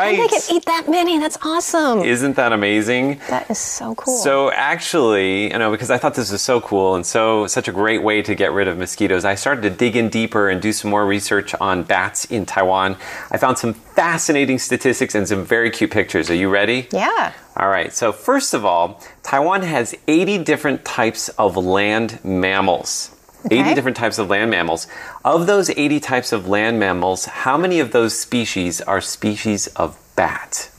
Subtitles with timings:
[0.00, 0.16] right.
[0.18, 1.18] They can eat that many.
[1.18, 2.00] That's awesome.
[2.00, 3.20] Isn't that amazing?
[3.28, 4.16] that is so cool.
[4.18, 7.72] So actually, you know, because I thought this was so cool and so such a
[7.72, 10.72] great way to get rid of mosquitoes, I started to dig in deeper and do
[10.72, 12.96] some more research on bats in Taiwan.
[13.30, 16.30] I found some fascinating statistics and some very cute pictures.
[16.30, 16.88] Are you ready?
[16.92, 17.32] yeah.
[17.56, 17.92] All right.
[17.92, 23.10] So first of all, Taiwan has 80 different types of land mammals.
[23.46, 23.74] 80 Okay.
[23.74, 24.86] different types of land mammals.
[25.24, 29.96] Of those 80 types of land mammals, how many of those species are species of
[30.16, 30.70] bat?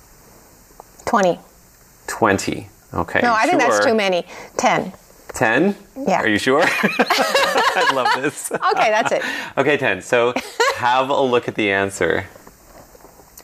[1.06, 1.40] 20.
[2.08, 2.70] 20.
[2.94, 3.20] Okay.
[3.24, 4.26] No, I think that's too many.
[4.58, 4.94] 10.
[5.34, 5.76] 10?
[6.08, 6.22] Yeah.
[6.22, 6.62] Are you sure?
[6.66, 8.52] I love this.
[8.52, 9.22] Okay, that's it.
[9.58, 10.02] Okay, 10.
[10.02, 10.34] So
[10.76, 12.26] have a look at the answer.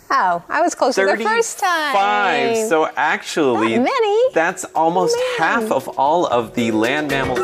[0.10, 1.94] Oh, I was closer the first time.
[1.94, 2.58] Five.
[2.70, 4.34] So actually, Not many.
[4.34, 5.38] that's almost Man.
[5.38, 7.40] half of all of the land mammals.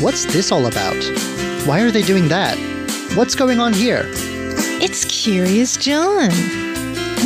[0.00, 0.96] What's this all about?
[1.66, 2.56] Why are they doing that?
[3.14, 4.04] What's going on here?
[4.80, 6.30] It's Curious John.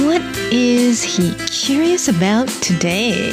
[0.05, 0.21] What
[0.53, 3.31] is he curious about today?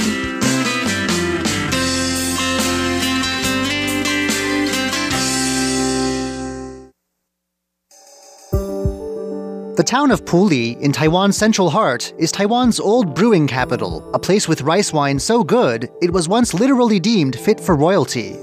[9.75, 14.47] The town of Puli, in Taiwan's central heart, is Taiwan's old brewing capital, a place
[14.47, 18.37] with rice wine so good it was once literally deemed fit for royalty.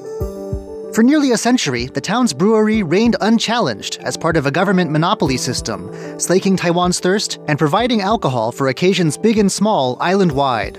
[0.99, 5.37] For nearly a century, the town's brewery reigned unchallenged as part of a government monopoly
[5.37, 10.77] system, slaking Taiwan's thirst and providing alcohol for occasions big and small island wide.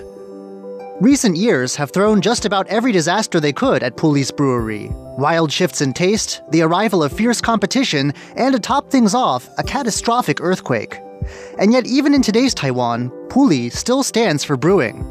[1.00, 4.90] Recent years have thrown just about every disaster they could at Puli's brewery.
[5.16, 9.62] Wild shifts in taste, the arrival of fierce competition, and to top things off, a
[9.62, 10.98] catastrophic earthquake.
[11.58, 15.02] And yet, even in today's Taiwan, Puli still stands for brewing.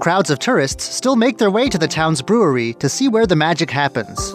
[0.00, 3.36] Crowds of tourists still make their way to the town's brewery to see where the
[3.36, 4.34] magic happens.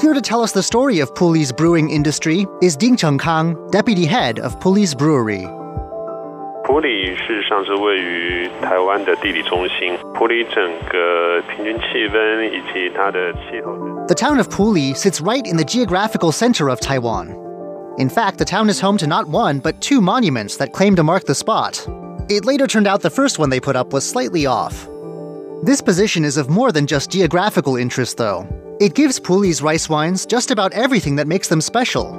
[0.00, 4.38] Here to tell us the story of Puli's brewing industry is Ding Chengkang, deputy head
[4.38, 5.46] of Puli's brewery.
[6.66, 13.76] 普里事实上是位于台湾的地理中心，普里整个平均气温以及它的气候。
[14.06, 17.36] The town of Puli sits right in the geographical center of Taiwan.
[17.98, 21.04] In fact, the town is home to not one, but two monuments that claim to
[21.04, 21.86] mark the spot.
[22.28, 24.88] It later turned out the first one they put up was slightly off.
[25.62, 28.46] This position is of more than just geographical interest, though.
[28.80, 32.12] It gives Puli's rice wines just about everything that makes them special.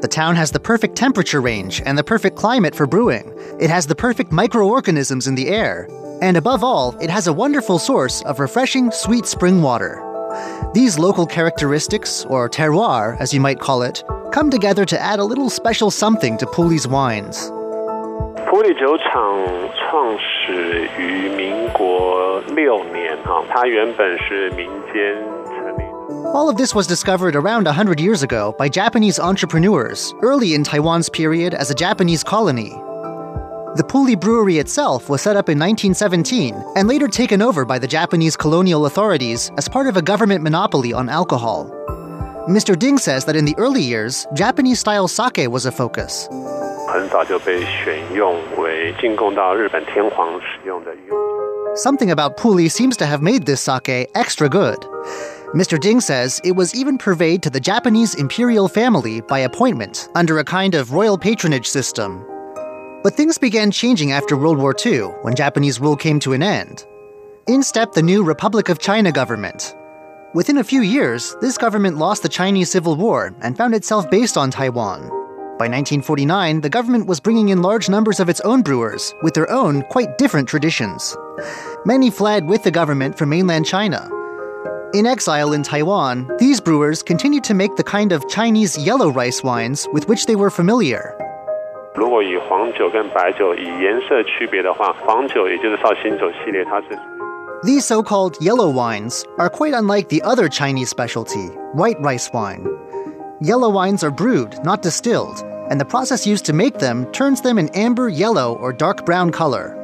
[0.00, 3.32] The town has the perfect temperature range and the perfect climate for brewing.
[3.60, 5.88] It has the perfect microorganisms in the air.
[6.22, 10.02] And above all, it has a wonderful source of refreshing, sweet spring water.
[10.72, 15.24] These local characteristics, or terroir as you might call it, come together to add a
[15.24, 17.50] little special something to Puli's wines.
[18.48, 19.38] 普里酒厂
[19.76, 25.43] 创始于民国六年，哈，它原本是民间成立的。
[26.33, 31.09] all of this was discovered around 100 years ago by Japanese entrepreneurs, early in Taiwan's
[31.09, 32.69] period as a Japanese colony.
[33.75, 37.87] The Puli Brewery itself was set up in 1917 and later taken over by the
[37.87, 41.69] Japanese colonial authorities as part of a government monopoly on alcohol.
[42.49, 42.77] Mr.
[42.77, 46.27] Ding says that in the early years, Japanese style sake was a focus.
[51.75, 54.77] Something about Puli seems to have made this sake extra good.
[55.55, 55.79] Mr.
[55.79, 60.43] Ding says it was even purveyed to the Japanese imperial family by appointment under a
[60.43, 62.25] kind of royal patronage system.
[63.03, 66.85] But things began changing after World War II when Japanese rule came to an end.
[67.47, 69.73] In stepped the new Republic of China government.
[70.33, 74.35] Within a few years, this government lost the Chinese Civil War and found itself based
[74.35, 75.07] on Taiwan.
[75.57, 79.49] By 1949, the government was bringing in large numbers of its own brewers with their
[79.49, 81.15] own, quite different traditions.
[81.85, 84.11] Many fled with the government from mainland China.
[84.92, 89.42] In exile in Taiwan, these brewers continued to make the kind of Chinese yellow rice
[89.42, 91.14] wines with which they were familiar.
[91.94, 96.98] 如果以黄酒跟白酒以颜色区别的话，黄酒也就是绍兴酒系列，它是
[97.62, 102.64] These so called yellow wines are quite unlike the other Chinese specialty, white rice wine.
[103.40, 107.58] Yellow wines are brewed, not distilled, and the process used to make them turns them
[107.58, 109.76] an amber yellow or dark brown color.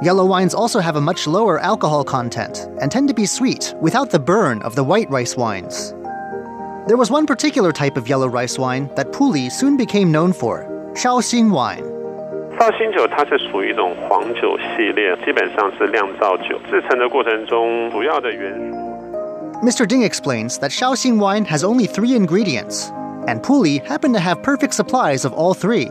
[0.00, 4.10] Yellow wines also have a much lower alcohol content and tend to be sweet without
[4.10, 5.92] the burn of the white rice wines.
[6.86, 10.64] There was one particular type of yellow rice wine that Puli soon became known for
[10.94, 11.84] Shaoxing wine.
[12.58, 16.58] 绍兴酒，它是属于一种黄酒系列，基本上是酿造酒。
[16.68, 18.78] 制成的过程中，主要的元素
[19.64, 19.86] Mr.
[19.86, 22.90] Ding explains that Shaoxing wine has only three ingredients,
[23.26, 25.88] and Puli happened to have perfect supplies of all three.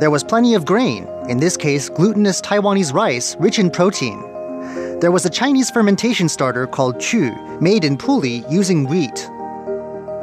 [0.00, 4.20] There was plenty of grain, in this case, glutinous Taiwanese rice rich in protein.
[5.00, 9.28] There was a Chinese fermentation starter called Chu, made in Puli using wheat.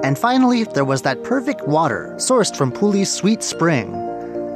[0.02, 3.94] And finally, there was that perfect water sourced from Puli's sweet spring.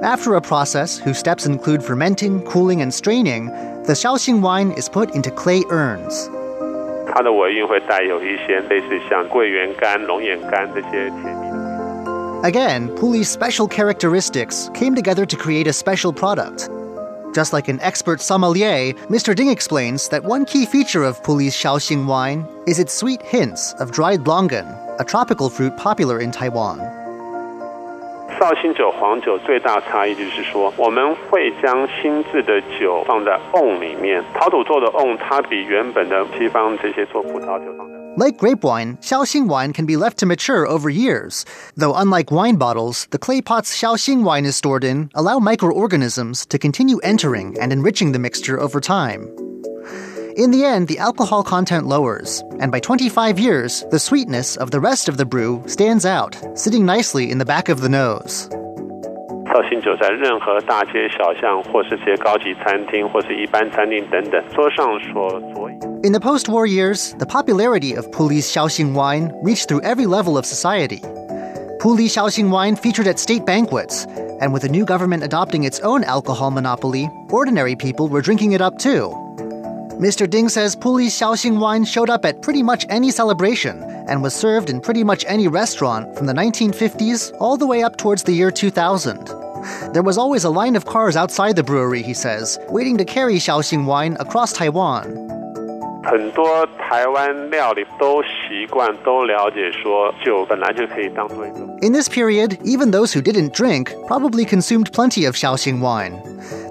[0.04, 3.48] After a process whose steps include fermenting, cooling, and straining,
[3.84, 6.30] the Shaoxing wine is put into clay urns.
[12.44, 16.70] Again, Puli's special characteristics came together to create a special product.
[17.36, 19.36] Just like an expert sommelier, Mr.
[19.36, 23.92] Ding explains that one key feature of Puli's Shaoxing wine is its sweet hints of
[23.92, 26.80] dried longan, a tropical fruit popular in Taiwan.
[28.39, 37.95] 绍兴酒、黄酒最大差异就是说，我们会将新制的酒放在瓮里面，陶土做的瓮，它比原本的西方这些做葡萄酒放在。
[38.17, 41.45] Like grape wine, Shaoxing wine can be left to mature over years.
[41.77, 46.59] Though unlike wine bottles, the clay pots Shaoxing wine is stored in allow microorganisms to
[46.59, 49.27] continue entering and enriching the mixture over time.
[50.40, 54.80] In the end, the alcohol content lowers, and by 25 years, the sweetness of the
[54.80, 58.48] rest of the brew stands out, sitting nicely in the back of the nose.
[66.06, 70.46] In the post-war years, the popularity of Puli's Shaoxing wine reached through every level of
[70.46, 71.00] society.
[71.82, 74.06] Puli Shaoxing wine featured at state banquets,
[74.40, 78.62] and with the new government adopting its own alcohol monopoly, ordinary people were drinking it
[78.62, 79.19] up too.
[80.00, 80.30] Mr.
[80.30, 84.70] Ding says Puli Shaoxing wine showed up at pretty much any celebration and was served
[84.70, 88.50] in pretty much any restaurant from the 1950s all the way up towards the year
[88.50, 89.26] 2000.
[89.92, 93.36] There was always a line of cars outside the brewery, he says, waiting to carry
[93.36, 95.28] Shaoxing wine across Taiwan.
[101.84, 106.22] In this period, even those who didn't drink probably consumed plenty of Shaoxing wine.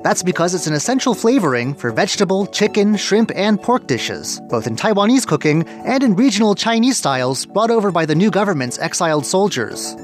[0.03, 4.77] That's because it's an essential flavoring for vegetable, chicken, shrimp, and pork dishes, both in
[4.77, 9.95] Taiwanese cooking and in regional Chinese styles brought over by the new government's exiled soldiers.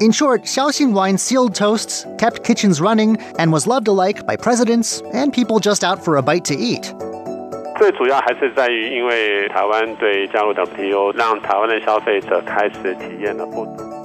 [0.00, 5.02] In short, Shaoxing wine sealed toasts, kept kitchens running, and was loved alike by presidents
[5.12, 6.94] and people just out for a bite to eat.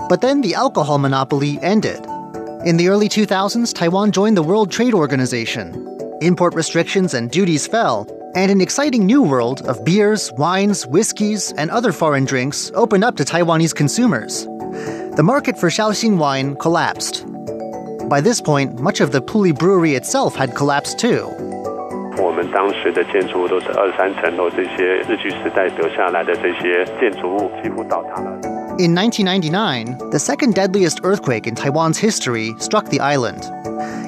[0.10, 2.06] But then the alcohol monopoly ended.
[2.65, 5.75] In the early 2000s, Taiwan joined the World Trade Organization.
[6.21, 11.71] Import restrictions and duties fell, and an exciting new world of beers, wines, whiskeys, and
[11.71, 14.47] other foreign drinks opened up to Taiwanese consumers.
[15.17, 17.25] The market for Shaoxing wine collapsed.
[18.09, 21.31] By this point, much of the Puli brewery itself had collapsed too.
[22.17, 28.58] 我们当时的建筑物都是二三层楼，这些日据时代留下来的这些建筑物几乎倒塌了。
[28.79, 33.49] In 1999, the second deadliest earthquake in Taiwan's history struck the island.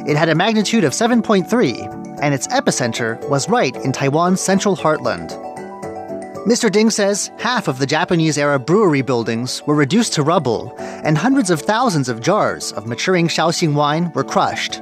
[0.09, 5.31] It had a magnitude of 7.3, and its epicenter was right in Taiwan's central heartland.
[6.47, 6.71] Mr.
[6.71, 11.51] Ding says half of the Japanese era brewery buildings were reduced to rubble, and hundreds
[11.51, 14.81] of thousands of jars of maturing Shaoxing wine were crushed.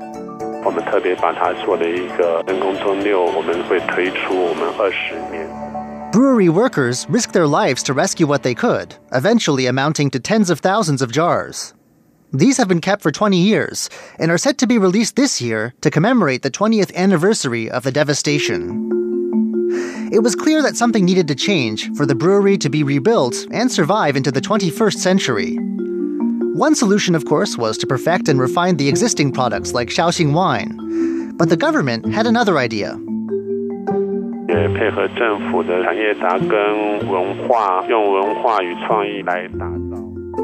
[0.64, 5.46] 我们特别把它做了一个人工周六，我们会推出我们二十年。
[6.11, 10.59] Brewery workers risked their lives to rescue what they could, eventually amounting to tens of
[10.59, 11.75] thousands of jars.
[12.33, 15.75] These have been kept for 20 years and are set to be released this year
[15.81, 18.89] to commemorate the 20th anniversary of the devastation.
[20.11, 23.71] It was clear that something needed to change for the brewery to be rebuilt and
[23.71, 25.57] survive into the 21st century.
[26.55, 31.37] One solution, of course, was to perfect and refine the existing products like Shaoxing wine.
[31.37, 32.99] But the government had another idea.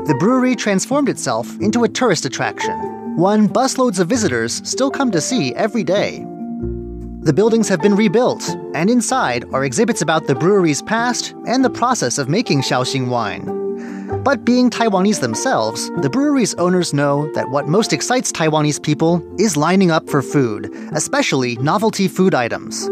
[0.06, 5.20] The brewery transformed itself into a tourist attraction, one busloads of visitors still come to
[5.20, 6.24] see every day.
[7.22, 11.72] The buildings have been rebuilt, and inside are exhibits about the brewery's past and the
[11.72, 14.24] process of making Shaoxing wine.
[14.24, 19.58] But being Taiwanese themselves, the brewery's owners know that what most excites Taiwanese people is
[19.58, 22.88] lining up for food, especially novelty food items.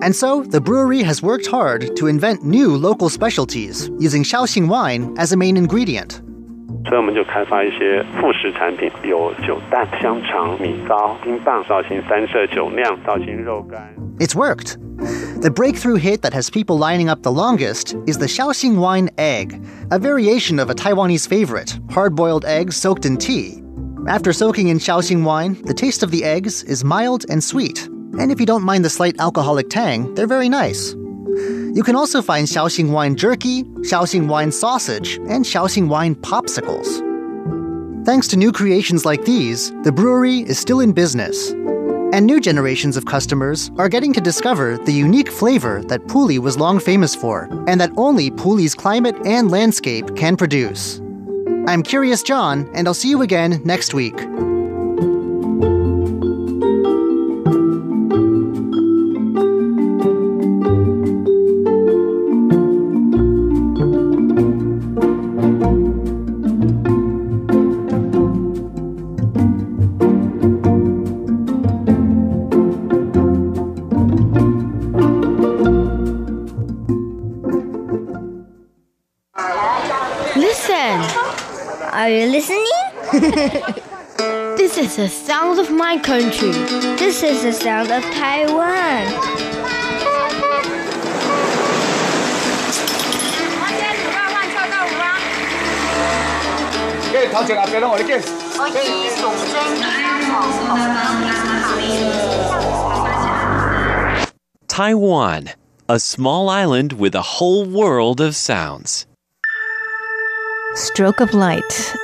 [0.00, 5.14] And so, the brewery has worked hard to invent new local specialties using Shaoxing wine
[5.16, 6.20] as a main ingredient.
[6.86, 13.94] 所以我们就开发一些副食产品，有酒蛋、香肠、米糕、冰棒、绍兴三色酒酿、绍兴肉干。
[14.18, 14.76] It's worked.
[15.40, 19.60] The breakthrough hit that has people lining up the longest is the Shaoxing wine egg,
[19.90, 23.62] a variation of a Taiwanese favorite, hard boiled eggs soaked in tea.
[24.06, 27.88] After soaking in Shaoxing wine, the taste of the eggs is mild and sweet.
[28.17, 30.93] and if you don't mind the slight alcoholic tang, they're very nice.
[31.73, 37.05] You can also find Shaoxing wine jerky, Shaoxing wine sausage, and Shaoxing wine popsicles.
[38.05, 41.51] Thanks to new creations like these, the brewery is still in business.
[42.11, 46.57] And new generations of customers are getting to discover the unique flavor that Puli was
[46.57, 50.99] long famous for, and that only Puli's climate and landscape can produce.
[51.67, 54.17] I'm Curious John, and I'll see you again next week.
[85.89, 86.51] My country.
[87.01, 89.05] This is the sound of Taiwan.
[104.67, 105.49] Taiwan,
[105.89, 109.07] a small island with a whole world of sounds.
[110.75, 111.95] Stroke of Light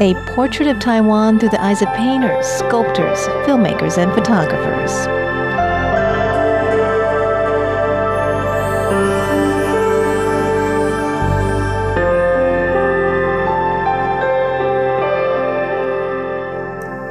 [0.00, 4.90] a portrait of Taiwan through the eyes of painters, sculptors, filmmakers, and photographers.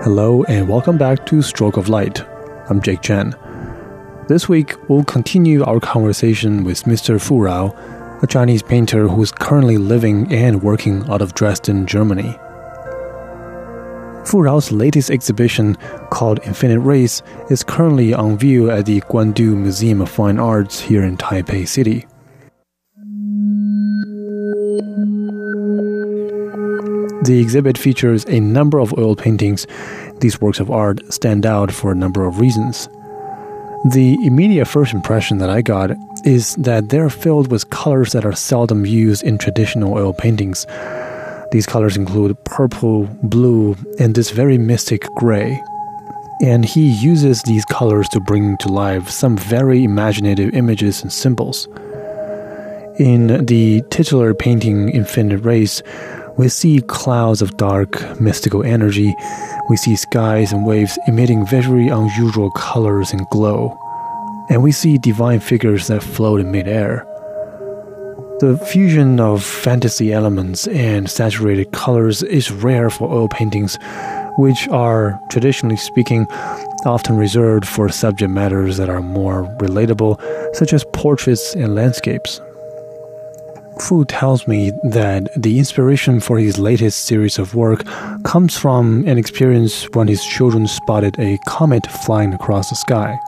[0.03, 2.25] Hello, and welcome back to Stroke of Light.
[2.69, 3.35] I'm Jake Chen.
[4.27, 7.21] This week, we'll continue our conversation with Mr.
[7.21, 7.75] Fu Rao,
[8.23, 12.37] a Chinese painter who's currently living and working out of Dresden, Germany.
[14.25, 15.75] Fu Rao's latest exhibition,
[16.09, 21.03] called Infinite Race, is currently on view at the Guandu Museum of Fine Arts here
[21.03, 22.05] in Taipei City.
[27.23, 29.67] The exhibit features a number of oil paintings.
[30.19, 32.87] These works of art stand out for a number of reasons.
[33.91, 35.91] The immediate first impression that I got
[36.23, 40.67] is that they're filled with colors that are seldom used in traditional oil paintings
[41.51, 45.61] these colors include purple, blue, and this very mystic gray.
[46.41, 51.67] And he uses these colors to bring to life some very imaginative images and symbols.
[52.97, 55.83] In the titular painting Infinite Race,
[56.37, 59.13] we see clouds of dark, mystical energy.
[59.69, 63.77] We see skies and waves emitting very unusual colors and glow.
[64.49, 67.05] And we see divine figures that float in midair.
[68.41, 73.77] The fusion of fantasy elements and saturated colors is rare for oil paintings,
[74.39, 76.25] which are, traditionally speaking,
[76.83, 80.19] often reserved for subject matters that are more relatable,
[80.55, 82.41] such as portraits and landscapes.
[83.79, 87.85] Fu tells me that the inspiration for his latest series of work
[88.23, 93.19] comes from an experience when his children spotted a comet flying across the sky.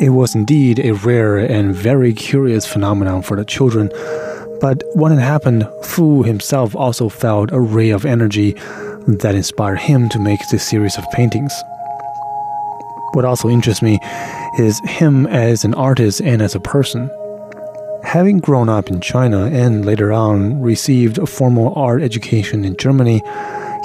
[0.00, 3.90] It was indeed a rare and very curious phenomenon for the children,
[4.60, 8.52] but when it happened, Fu himself also felt a ray of energy
[9.06, 11.52] that inspired him to make this series of paintings.
[13.12, 14.00] What also interests me
[14.58, 17.08] is him as an artist and as a person.
[18.02, 23.22] Having grown up in China and later on received a formal art education in Germany,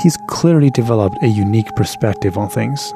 [0.02, 2.94] he's clearly developed a unique perspective on things.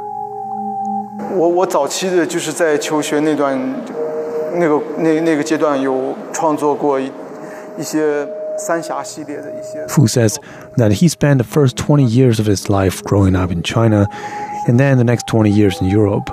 [1.36, 3.58] 我我早期的就是在求学那段，
[4.54, 7.10] 那个那那个阶段有创作过一
[7.78, 9.84] 一些三峡系列的一些。
[9.86, 10.36] Fu says
[10.76, 14.06] that he spent the first 20 years of his life growing up in China,
[14.66, 16.30] and then the next 20 years in Europe.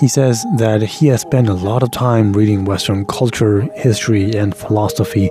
[0.00, 4.54] He says that he has spent a lot of time reading Western culture, history, and
[4.54, 5.30] philosophy,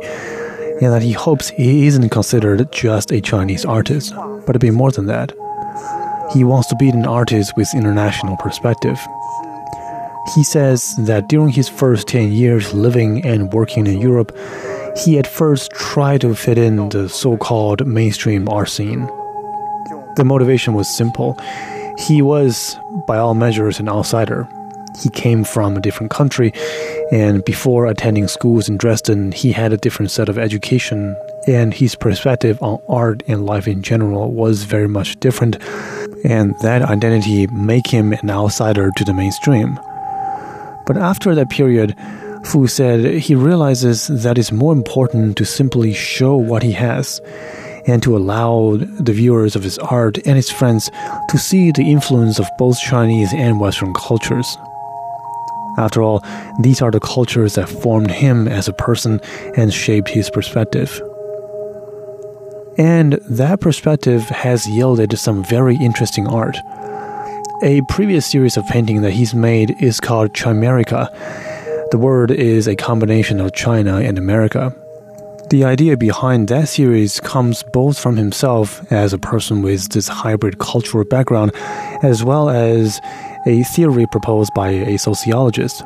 [0.79, 4.13] and that he hopes he isn't considered just a Chinese artist,
[4.45, 5.31] but a bit more than that.
[6.32, 8.98] He wants to be an artist with international perspective.
[10.34, 14.36] He says that during his first 10 years living and working in Europe,
[15.04, 19.06] he at first tried to fit in the so called mainstream art scene.
[20.16, 21.38] The motivation was simple.
[21.98, 24.48] He was, by all measures, an outsider.
[24.98, 26.52] He came from a different country,
[27.12, 31.14] and before attending schools in Dresden, he had a different set of education,
[31.46, 35.56] and his perspective on art and life in general was very much different
[36.24, 39.78] and that identity make him an outsider to the mainstream.
[40.86, 41.94] But after that period,
[42.44, 47.20] Fu said he realizes that it's more important to simply show what he has
[47.86, 50.90] and to allow the viewers of his art and his friends
[51.28, 54.56] to see the influence of both Chinese and Western cultures.
[55.78, 56.24] After all,
[56.60, 59.20] these are the cultures that formed him as a person
[59.56, 61.00] and shaped his perspective.
[62.78, 66.56] And that perspective has yielded some very interesting art.
[67.62, 71.08] A previous series of painting that he's made is called Chimerica.
[71.90, 74.74] The word is a combination of China and America.
[75.48, 80.58] The idea behind that series comes both from himself as a person with this hybrid
[80.58, 81.52] cultural background,
[82.02, 83.00] as well as
[83.46, 85.82] a theory proposed by a sociologist.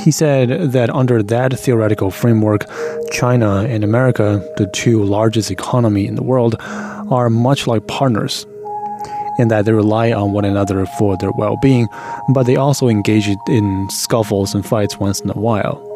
[0.00, 2.66] He said that under that theoretical framework,
[3.12, 6.56] China and America, the two largest economy in the world,
[7.10, 8.46] are much like partners
[9.38, 11.88] and that they rely on one another for their well-being,
[12.34, 15.91] but they also engage in scuffles and fights once in a while.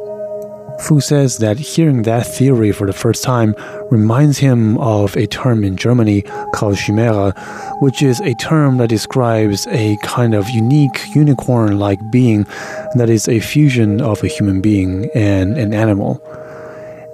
[0.78, 3.54] Fu says that hearing that theory for the first time
[3.90, 7.32] reminds him of a term in Germany called Chimera,
[7.80, 12.44] which is a term that describes a kind of unique unicorn like being
[12.94, 16.20] that is a fusion of a human being and an animal.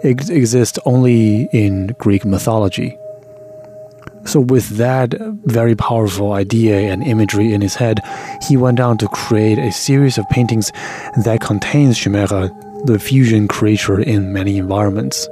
[0.03, 2.99] It exists only in Greek mythology.
[4.25, 5.15] So, with that
[5.45, 8.01] very powerful idea and imagery in his head,
[8.49, 10.71] he went on to create a series of paintings
[11.25, 12.51] that contains Chimera
[12.85, 15.29] the fusion creature in many environments.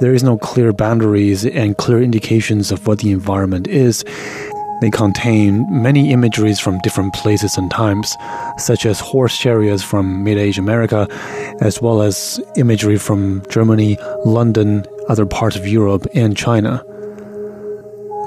[0.00, 4.04] There is no clear boundaries and clear indications of what the environment is.
[4.80, 8.14] They contain many imageries from different places and times,
[8.58, 11.08] such as horse chariots from mid age America,
[11.60, 16.84] as well as imagery from Germany, London, other parts of Europe, and China.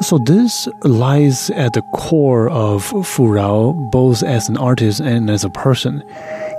[0.02, 5.44] So this lies at the core of Fu Rao, both as an artist and as
[5.44, 6.04] a person.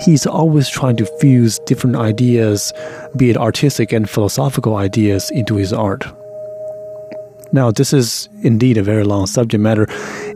[0.00, 2.72] He's always trying to fuse different ideas,
[3.16, 6.04] be it artistic and philosophical ideas, into his art.
[7.52, 9.86] Now, this is indeed a very long subject matter,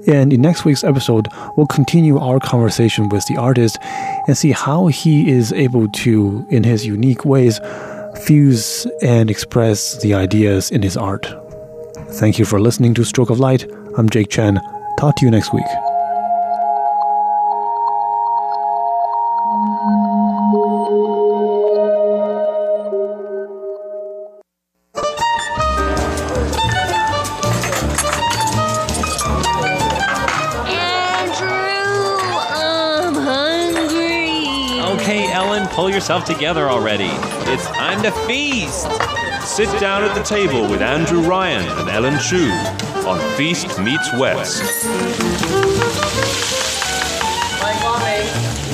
[0.08, 3.78] and in next week's episode, we'll continue our conversation with the artist
[4.26, 7.60] and see how he is able to, in his unique ways,
[8.24, 11.45] fuse and express the ideas in his art.
[12.16, 13.70] Thank you for listening to Stroke of Light.
[13.98, 14.58] I'm Jake Chen.
[14.98, 15.66] Talk to you next week.
[34.96, 37.10] Okay, Ellen, pull yourself together already.
[37.52, 38.86] It's time to feast.
[39.45, 42.49] Sit down at the table with Andrew Ryan and Ellen Chu
[43.05, 44.63] on Feast Meets West.
[47.59, 48.07] 欢迎光临，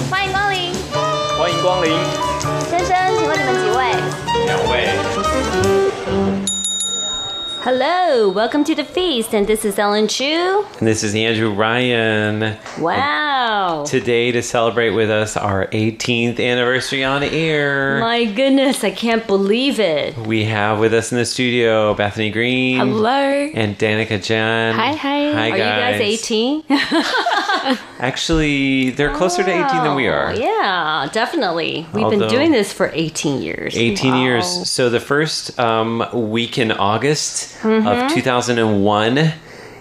[0.09, 0.73] 欢迎光临，
[1.37, 1.97] 欢迎光临，
[2.69, 3.95] 先生，请问你们几位？
[4.45, 5.10] 两位。
[7.64, 10.64] Hello, welcome to the feast, and this is Ellen Chu.
[10.80, 12.58] And this is Andrew Ryan.
[12.80, 13.84] Wow.
[13.86, 19.78] Today, to celebrate with us our 18th anniversary on air, My goodness, I can't believe
[19.78, 20.16] it.
[20.18, 22.78] we have with us in the studio Bethany Green.
[22.80, 23.10] Hello.
[23.54, 24.74] And Danica Jen.
[24.74, 25.32] Hi, hi.
[25.32, 26.64] Hi, Are you guys 18?
[27.98, 30.30] Actually, they're closer to 18 than we are.
[30.30, 31.86] Oh, Yeah, definitely.
[31.92, 33.76] We've been doing this for 18 years.
[33.76, 34.22] 18 Wow.
[34.22, 34.68] years.
[34.70, 37.86] So the first um, week in August Mhm.
[37.86, 39.32] of 2001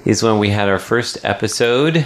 [0.06, 2.06] is when we had our first episode.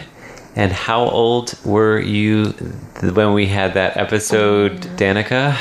[0.58, 2.54] And how old were you
[3.02, 5.56] th- when we had that episode, Danica?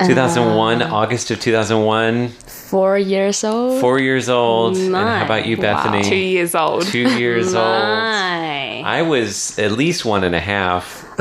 [0.00, 2.28] 2001, Uh, August of 2001.
[2.46, 3.80] Four years old.
[3.80, 4.76] Four years old.
[4.76, 6.02] And how about you, Bethany?
[6.02, 6.82] Two years old.
[6.86, 7.64] Two years old.
[7.64, 8.80] My.
[8.84, 11.05] I was at least one and a half.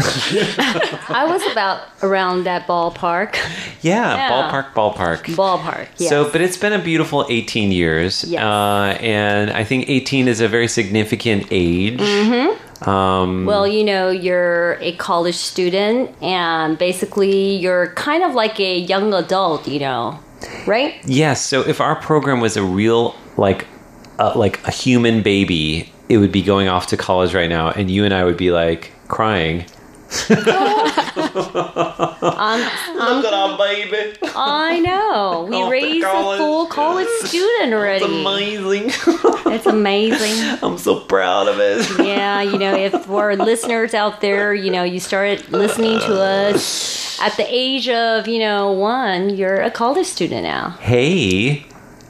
[1.10, 3.36] I was about around that ballpark.
[3.82, 4.32] Yeah, Yeah.
[4.32, 5.24] ballpark, ballpark.
[5.36, 6.10] Ballpark, yes.
[6.10, 8.24] So, but it's been a beautiful 18 years.
[8.24, 8.44] Yes.
[8.44, 12.00] Uh, and I think 18 is a very significant age.
[12.00, 12.90] Mm-hmm.
[12.90, 18.78] Um, Well, you know, you're a college student, and basically, you're kind of like a
[18.80, 20.20] young adult, you know,
[20.68, 20.96] right?
[21.06, 21.42] yes.
[21.42, 23.66] So if our program was a real, like,
[24.20, 27.90] uh, like a human baby, it would be going off to college right now, and
[27.90, 29.66] you and I would be like crying.
[31.58, 32.62] I'm,
[33.00, 34.18] I'm, Look at our baby.
[34.36, 35.48] I know.
[35.50, 36.38] We Off to raised a college.
[36.38, 38.06] full college student already.
[38.06, 38.84] It's amazing.
[39.54, 40.60] It's amazing.
[40.64, 42.06] I'm so proud of it.
[42.06, 47.20] Yeah, you know, if for listeners out there, you know, you started listening to us
[47.22, 50.72] at the age of, you know, one, you're a college student now.
[50.82, 51.66] Hey,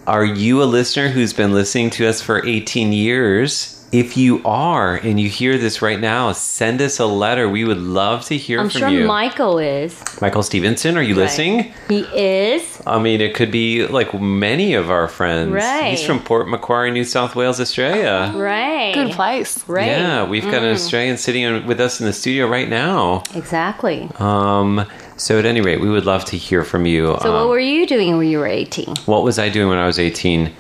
[0.08, 3.75] are you a listener who's been listening to us for 18 years?
[3.92, 7.48] If you are and you hear this right now, send us a letter.
[7.48, 9.06] We would love to hear I'm from sure you.
[9.06, 9.96] Michael is.
[10.22, 11.24] Michael Stevenson, are you Right.
[11.24, 11.74] listening?
[11.88, 12.82] He is.
[12.86, 15.52] I mean, it could be like many of our friends.
[15.52, 15.92] Right.
[15.92, 18.34] He's from Port Macquarie, New South Wales, Australia.
[18.36, 18.92] Right.
[18.94, 19.64] Good place.
[19.68, 19.88] Right.
[19.88, 20.74] Yeah, we've got an Mm.
[20.76, 23.24] Australian sitting with us in the studio right now.
[23.34, 24.10] Exactly.
[24.20, 27.16] Um, so at any rate, we would love to hear from you.
[27.22, 28.94] So, Um, what were you doing when you were 18?
[29.06, 30.52] What was I doing when I was 18?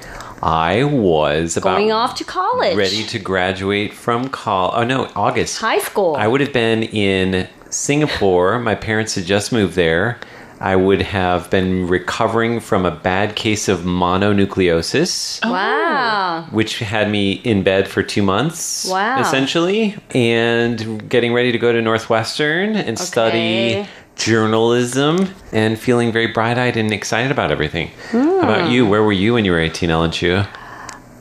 [0.45, 2.77] I was about Going off to college.
[2.77, 4.75] ready to graduate from college.
[4.77, 5.59] Oh no, August.
[5.59, 6.15] High school.
[6.15, 8.59] I would have been in Singapore.
[8.59, 10.19] My parents had just moved there.
[10.59, 15.39] I would have been recovering from a bad case of mononucleosis.
[15.43, 15.51] Oh.
[15.51, 16.47] Wow.
[16.51, 19.19] Which had me in bed for two months, Wow.
[19.19, 23.87] essentially, and getting ready to go to Northwestern and study Okay.
[24.15, 27.91] Journalism and feeling very bright eyed and excited about everything.
[28.11, 28.39] How Hmm.
[28.43, 28.85] about you?
[28.87, 30.43] Where were you when you were 18, Ellen Chu?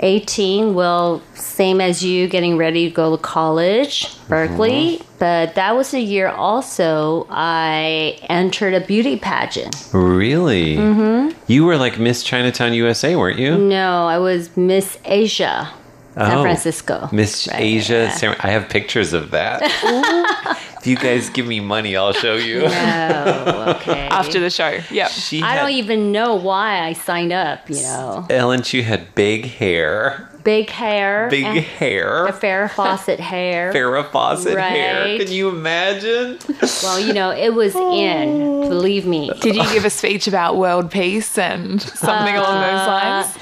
[0.01, 5.01] 18, well, same as you, getting ready to go to college, Berkeley.
[5.19, 9.89] But that was a year also I entered a beauty pageant.
[9.93, 10.77] Really?
[10.77, 11.31] Mm-hmm.
[11.47, 13.57] You were like Miss Chinatown USA, weren't you?
[13.57, 15.71] No, I was Miss Asia,
[16.19, 16.43] San Oh.
[16.43, 17.09] Francisco.
[17.13, 17.93] Miss Right, Asia.
[17.95, 18.11] yeah.
[18.11, 19.63] San- I have pictures of that.
[20.85, 22.65] if you guys give me money, I'll show you.
[22.75, 24.07] Oh, okay.
[24.09, 24.81] After the show.
[24.91, 25.11] Yep.
[25.11, 28.27] She I had- don't even know why I signed up, you know.
[28.29, 30.29] Ellen Chu had big hair.
[30.45, 31.29] Big hair.
[31.31, 32.27] Big hair.
[32.27, 33.73] The Farrah Fawcett hair.
[33.75, 35.19] Farrah Fawcett hair.
[35.19, 36.39] Can you imagine?
[36.83, 39.31] Well, you know, it was in, believe me.
[39.41, 43.39] Did you give a speech about world peace and something along those uh, lines?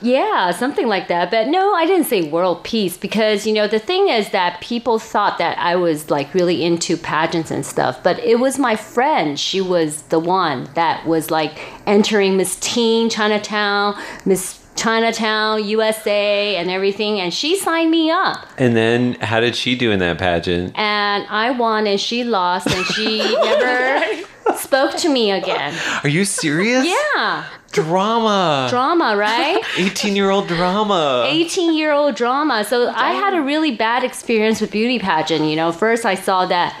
[0.00, 1.32] Yeah, something like that.
[1.32, 5.00] But no, I didn't say world peace because, you know, the thing is that people
[5.00, 8.00] thought that I was like really into pageants and stuff.
[8.04, 9.38] But it was my friend.
[9.40, 16.70] She was the one that was like entering Miss Teen Chinatown, Miss Chinatown, USA, and
[16.70, 17.20] everything.
[17.20, 18.46] And she signed me up.
[18.58, 20.78] And then how did she do in that pageant?
[20.78, 24.04] And I won and she lost and she never
[24.56, 25.74] spoke to me again.
[26.04, 26.86] Are you serious?
[26.86, 27.44] Yeah.
[27.72, 28.68] Drama.
[28.70, 29.62] Drama, right?
[29.76, 31.26] 18 year old drama.
[31.28, 32.64] 18 year old drama.
[32.64, 35.44] So I had a really bad experience with beauty pageant.
[35.44, 36.74] You know, first I saw that,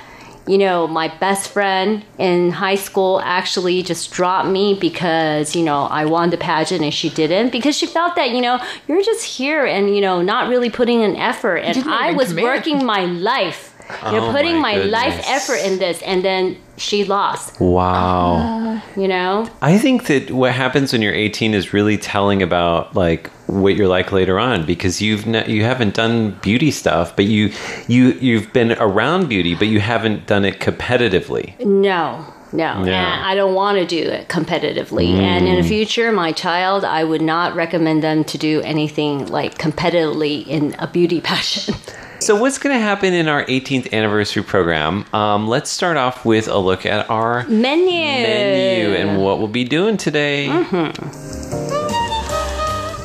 [0.46, 5.82] you know, my best friend in high school actually just dropped me because, you know,
[5.82, 9.24] I won the pageant and she didn't because she felt that, you know, you're just
[9.24, 11.56] here and, you know, not really putting an effort.
[11.56, 12.44] And I was commit.
[12.44, 13.65] working my life.
[13.88, 17.60] You know, Oh putting my my, life effort in this, and then she lost.
[17.60, 18.34] Wow.
[18.36, 22.94] Uh, you know, I think that what happens when you're 18 is really telling about
[22.94, 27.52] like what you're like later on because you've you haven't done beauty stuff, but you
[27.88, 31.58] you you've been around beauty, but you haven't done it competitively.
[31.64, 32.84] No, no.
[32.84, 35.14] And I don't want to do it competitively.
[35.14, 39.58] And in the future, my child, I would not recommend them to do anything like
[39.58, 41.74] competitively in a beauty passion.
[42.18, 45.04] So, what's going to happen in our 18th anniversary program?
[45.12, 47.84] Um, let's start off with a look at our Menu.
[47.84, 50.48] menu and what we'll be doing today.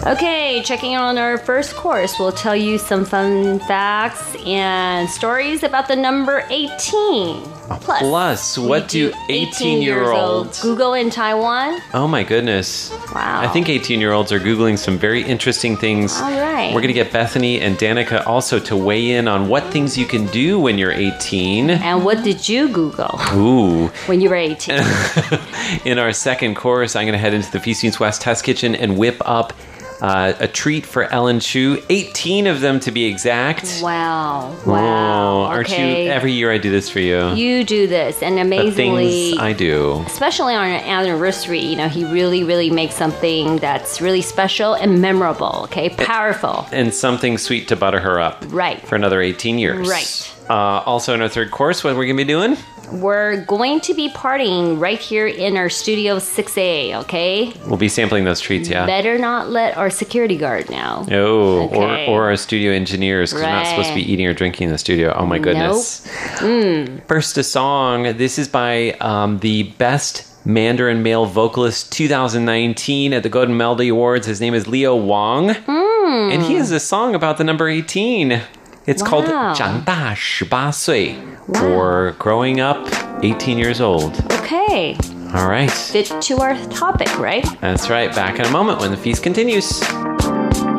[0.03, 5.87] Okay, checking on our first course, we'll tell you some fun facts and stories about
[5.87, 7.43] the number 18.
[7.79, 10.59] Plus, Plus, what do 18 year olds?
[10.61, 11.79] Google in Taiwan?
[11.93, 12.91] Oh my goodness.
[13.13, 13.41] Wow.
[13.41, 16.19] I think 18 year olds are Googling some very interesting things.
[16.19, 16.73] All right.
[16.73, 20.07] We're going to get Bethany and Danica also to weigh in on what things you
[20.07, 21.69] can do when you're 18.
[21.69, 23.87] And what did you Google Ooh.
[24.07, 24.79] when you were 18?
[25.85, 28.75] In our second course, I'm going to head into the Feast Meets West test kitchen
[28.75, 29.53] and whip up
[30.01, 31.81] uh, a treat for Ellen Chu.
[31.89, 33.79] 18 of them to be exact.
[33.81, 34.55] wow.
[34.65, 35.41] Oh, Wow.
[35.43, 36.05] aren't okay.
[36.05, 36.11] you?
[36.11, 37.29] Every year I do this for you.
[37.33, 40.03] You do this, and amazingly, I do.
[40.07, 45.01] especially on an anniversary, you know, he really, really makes something that's really special and
[45.01, 45.61] memorable.
[45.65, 46.65] Okay, powerful.
[46.71, 48.43] And something sweet to butter her up.
[48.47, 48.81] Right.
[48.87, 49.87] For another 18 years.
[49.87, 50.35] Right.
[50.49, 52.57] Uh, also, in our third course, what we're going to be doing?
[52.91, 56.93] We're going to be partying right here in our studio 6A.
[57.03, 58.85] Okay, We'll be sampling those treats, yeah.
[58.85, 61.05] better not let our security guard know.
[61.11, 62.07] Oh, Okay.
[62.07, 64.71] or, or our studio engineers, because we're not supposed to be eating or drinking in
[64.71, 65.13] the studio.
[65.17, 66.05] Oh my goodness.
[66.39, 67.03] Mm.
[67.07, 68.03] First, a song.
[68.17, 74.25] This is by um, the best Mandarin male vocalist 2019 at the Golden Melody Awards.
[74.27, 75.51] His name is Leo Wong.
[75.51, 78.41] And he has a song about the number 18.
[78.86, 79.52] It's called Wow.
[79.54, 81.16] 长大十八岁,
[81.48, 82.78] or growing up
[83.20, 84.12] 18 years old.
[84.42, 84.96] Okay,
[85.34, 85.68] All right.
[85.70, 87.44] fit to our topic, right?
[87.60, 88.14] That's right.
[88.14, 89.82] Back in a moment when the feast continues.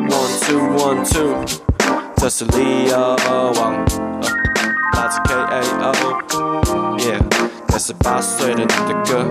[0.08, 1.36] One two one two，
[2.16, 3.16] 这是 Leo
[3.60, 3.74] 王，
[4.22, 7.20] 呃来自 K A O，Yeah，
[7.68, 9.26] 这是八岁的你的歌。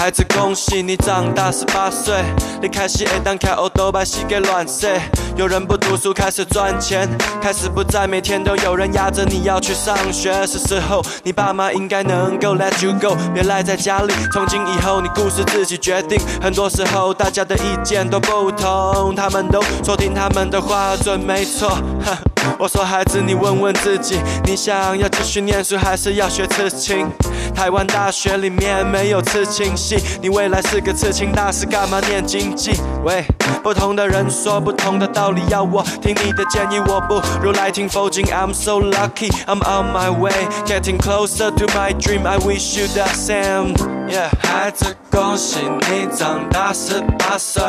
[0.00, 2.24] 孩子，恭喜你长大十八岁，
[2.62, 4.88] 你开始会当开欧都把膝盖乱射。
[5.36, 7.06] 有人不读书开始赚钱，
[7.38, 10.32] 开始不再每天都有人压着你要去上学。
[10.46, 14.14] 是时候，你爸妈应该能够 let you go，别赖在家里。
[14.32, 16.18] 从今以后，你故事自己决定。
[16.40, 21.76] 很多时候，大家的意见都不同，他们都说听他们的话准没错。
[22.58, 27.06] 我说孩子，你问问自己，你想要继续念书还是要学刺青？
[27.54, 29.76] 台湾大学里面没有刺青
[30.20, 32.72] 你未来是个刺青大师，干嘛念经济？
[33.04, 33.24] 喂，
[33.62, 38.24] 不同的人说不同的道理，要我听你的建议，我不如来听佛经。
[38.26, 40.32] I'm so lucky, I'm on my way,
[40.66, 42.26] getting closer to my dream.
[42.26, 43.74] I wish you the same.
[44.08, 47.62] Yeah，孩子，恭喜你长大十八岁。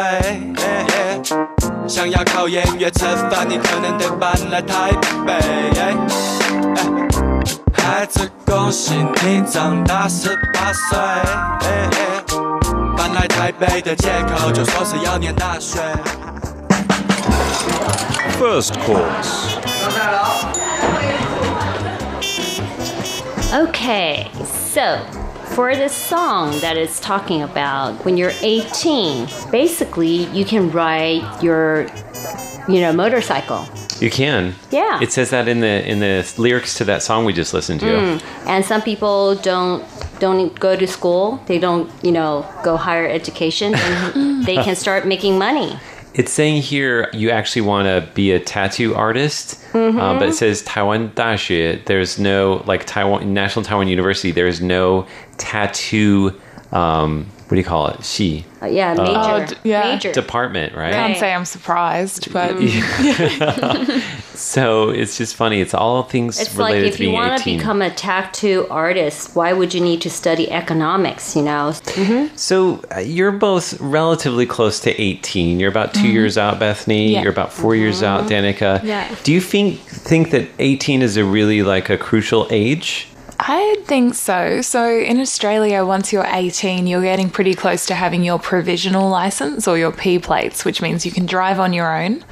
[1.87, 4.91] 想要靠音乐吃饭，你可能得搬来台
[5.25, 6.40] 北。
[8.00, 10.98] 孩子，恭喜你长大十八岁。
[12.96, 15.78] 搬来台北的借口就说是要念大学。
[18.38, 19.56] First course.
[23.52, 24.98] Okay, so
[25.54, 31.86] for the song that is talking about when you're 18, basically you can ride your,
[32.68, 33.64] you know, motorcycle.
[34.01, 34.55] You can.
[34.71, 34.99] Yeah.
[35.01, 37.85] It says that in the in the lyrics to that song we just listened to.
[37.85, 38.47] Mm.
[38.47, 39.85] And some people don't
[40.19, 41.41] don't go to school.
[41.47, 45.77] They don't, you know, go higher education, and they can start making money.
[46.13, 50.61] It's saying here you actually want to be a tattoo artist, um, but it says
[50.63, 51.83] Taiwan Dashi.
[51.85, 54.31] There's no like Taiwan National Taiwan University.
[54.31, 56.39] There's no tattoo.
[56.71, 58.05] Um, what do you call it?
[58.05, 58.45] She.
[58.61, 59.11] Uh, yeah, major.
[59.13, 59.93] Oh, d- yeah.
[59.93, 60.13] Major.
[60.13, 60.93] Department, right?
[60.93, 62.55] I Can't say I'm surprised, but
[64.33, 65.59] so it's just funny.
[65.59, 69.35] It's all things It's like related if to you want to become a tattoo artist,
[69.35, 71.35] why would you need to study economics?
[71.35, 71.73] You know.
[72.37, 75.59] So uh, you're both relatively close to 18.
[75.59, 76.13] You're about 2 Mhm.
[76.13, 77.11] years out, Bethany.
[77.13, 77.23] Yeah.
[77.23, 78.81] You're about 4 years out, Danica.
[78.83, 79.13] Yeah.
[79.23, 83.07] Do you think think that 18 is a really like a crucial age?
[83.43, 84.61] I think so.
[84.61, 89.67] So in Australia, once you're 18, you're getting pretty close to having your provisional license
[89.67, 92.23] or your P plates, which means you can drive on your own.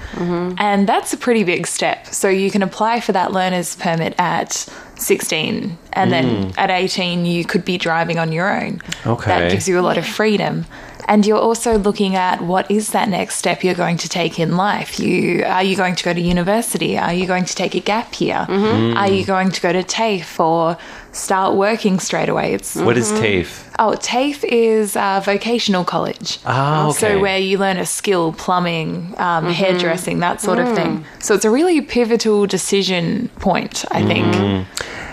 [0.60, 2.06] And that's a pretty big step.
[2.06, 4.68] So you can apply for that learner's permit at
[4.98, 6.54] 16, and then Mm.
[6.60, 8.80] at 18, you could be driving on your own.
[9.08, 9.30] Okay.
[9.32, 10.66] That gives you a lot of freedom.
[11.12, 14.56] And you're also looking at what is that next step you're going to take in
[14.56, 15.00] life.
[15.00, 17.00] You are you going to go to university?
[17.00, 18.46] Are you going to take a gap year?
[18.48, 18.96] Mhm.
[18.96, 20.78] Are you going to go to TAFE or
[21.12, 22.54] start working straight away?
[22.54, 23.70] It's What is TAFE?
[23.80, 26.40] Oh, TAFE is uh, vocational college.
[26.46, 27.00] Ah, okay.
[27.00, 29.52] So where you learn a skill, plumbing, um, Mhm.
[29.54, 31.06] hairdressing, that sort of thing.
[31.20, 34.26] So it's a really pivotal decision point, I think.
[34.36, 34.66] Mm.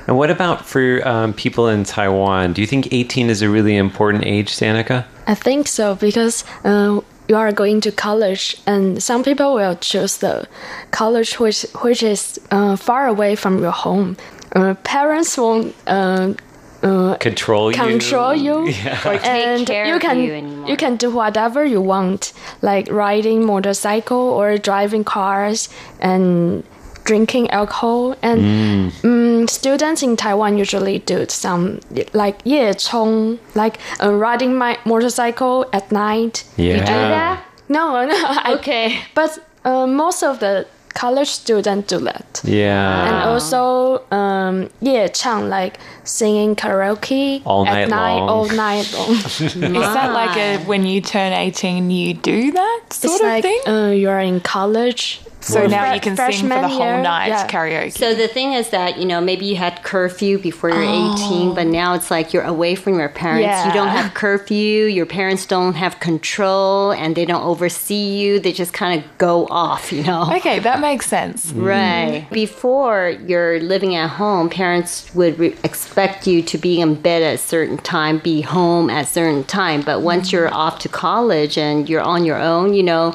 [0.09, 2.53] And what about for um, people in Taiwan?
[2.53, 5.05] Do you think 18 is a really important age, Danica?
[5.27, 10.19] I think so because uh, you are going to college, and some people will choose
[10.19, 10.47] the
[10.93, 14.17] college which which is uh, far away from your home.
[14.55, 15.75] Uh, parents won't.
[15.87, 16.35] Uh,
[16.83, 17.77] uh, Control you?
[17.77, 19.01] control you, Yeah.
[19.09, 20.69] Or take and care you of can you anymore.
[20.69, 22.33] you can do whatever you want,
[22.63, 25.69] like riding motorcycle or driving cars
[26.01, 26.63] and
[27.05, 28.15] drinking alcohol.
[28.23, 28.91] And Mm.
[29.03, 31.81] mm, students in Taiwan usually do some
[32.13, 36.45] like 夜冲, like uh, riding my motorcycle at night.
[36.57, 37.41] You do that?
[37.69, 38.15] No, no.
[38.15, 38.99] I- Okay.
[39.15, 42.41] But uh, most of the college student do that.
[42.43, 43.07] Yeah.
[43.07, 48.29] And also, um, 夜唱, like singing karaoke All at night night, long.
[48.29, 49.11] all night long.
[49.17, 53.43] Is that like a when you turn 18 you do that sort it's of like
[53.45, 53.61] thing?
[53.67, 55.21] Uh, you're in college.
[55.47, 57.47] So Well, now fre- you can sing for the whole year, night yeah.
[57.47, 57.93] karaoke.
[57.93, 61.55] So the thing is that you know maybe you had curfew before you were 18,
[61.55, 63.65] but now it's like you're away from your parents.
[63.67, 64.87] You don't have curfew.
[64.87, 68.41] Your parents don't have control, and they don't oversee you.
[68.41, 69.93] They just kind of go off.
[69.93, 70.23] You know.
[70.37, 71.53] okay, that makes sense.
[71.67, 72.27] Right.
[72.29, 72.33] Mm.
[72.33, 77.35] Before you're living at home, parents would re- expect you to be in bed at
[77.35, 79.81] a certain time, be home at a certain time.
[79.83, 83.15] But once you're off to college and you're on your own, you know,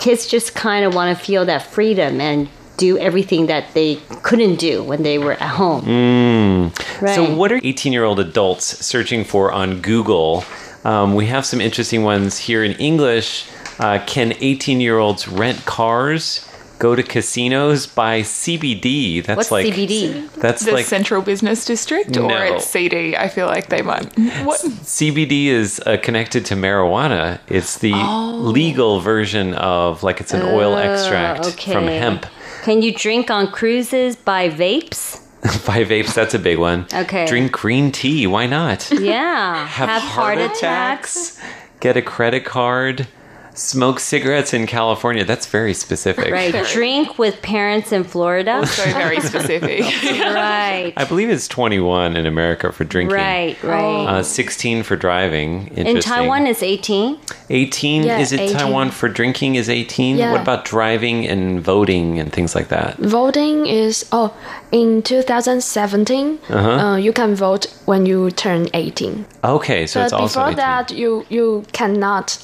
[0.00, 4.56] kids just kind of want to feel that freedom and do everything that they couldn't
[4.56, 5.82] do when they were at home.
[5.82, 7.02] Mm.
[7.02, 7.14] Right.
[7.14, 10.44] So, what are 18 year old adults searching for on Google?
[10.84, 13.46] Um, we have some interesting ones here in English.
[13.78, 16.46] Uh, can 18 year olds rent cars?
[16.80, 17.86] Go to casinos?
[17.86, 19.22] buy CBD?
[19.22, 20.32] That's What's like CBD?
[20.36, 22.54] That's the like Central Business District or No.
[22.56, 23.14] it's CD?
[23.14, 24.06] I feel like they might.
[24.46, 24.60] What?
[24.62, 27.38] CBD is uh, connected to marijuana.
[27.48, 28.30] It's the Oh.
[28.42, 32.24] legal version of like it's an oil extract from hemp.
[32.64, 35.20] Can you drink on cruises buy vapes?
[35.66, 36.86] buy vapes, that's a big one.
[36.94, 37.26] Okay.
[37.26, 38.90] Drink green tea, why not?
[38.90, 39.66] Yeah.
[39.78, 41.38] Have, heart, attacks.
[41.80, 43.06] Get a credit card.
[43.54, 45.24] Smoke cigarettes in California.
[45.24, 46.30] That's very specific.
[46.32, 46.54] Right.
[46.72, 48.52] Drink with parents in Florida.
[48.56, 49.80] Also very specific.
[49.80, 50.92] right.
[50.96, 53.16] I believe it's 21 in America for drinking.
[53.16, 54.06] Right, right.
[54.06, 55.68] Uh, 16 for driving.
[55.76, 57.18] In Taiwan, it's 18.
[57.50, 58.56] 18 Yeah, is it 18.
[58.56, 60.16] Taiwan for drinking is 18?
[60.16, 60.32] Yeah.
[60.32, 62.96] What about driving and voting and things like that?
[62.98, 64.32] Voting is oh,
[64.72, 66.70] in 2017, Uh-huh.
[66.70, 69.26] uh, you can vote when you turn 18.
[69.44, 70.56] Okay, so but it's also before 18.
[70.56, 72.38] that, you you cannot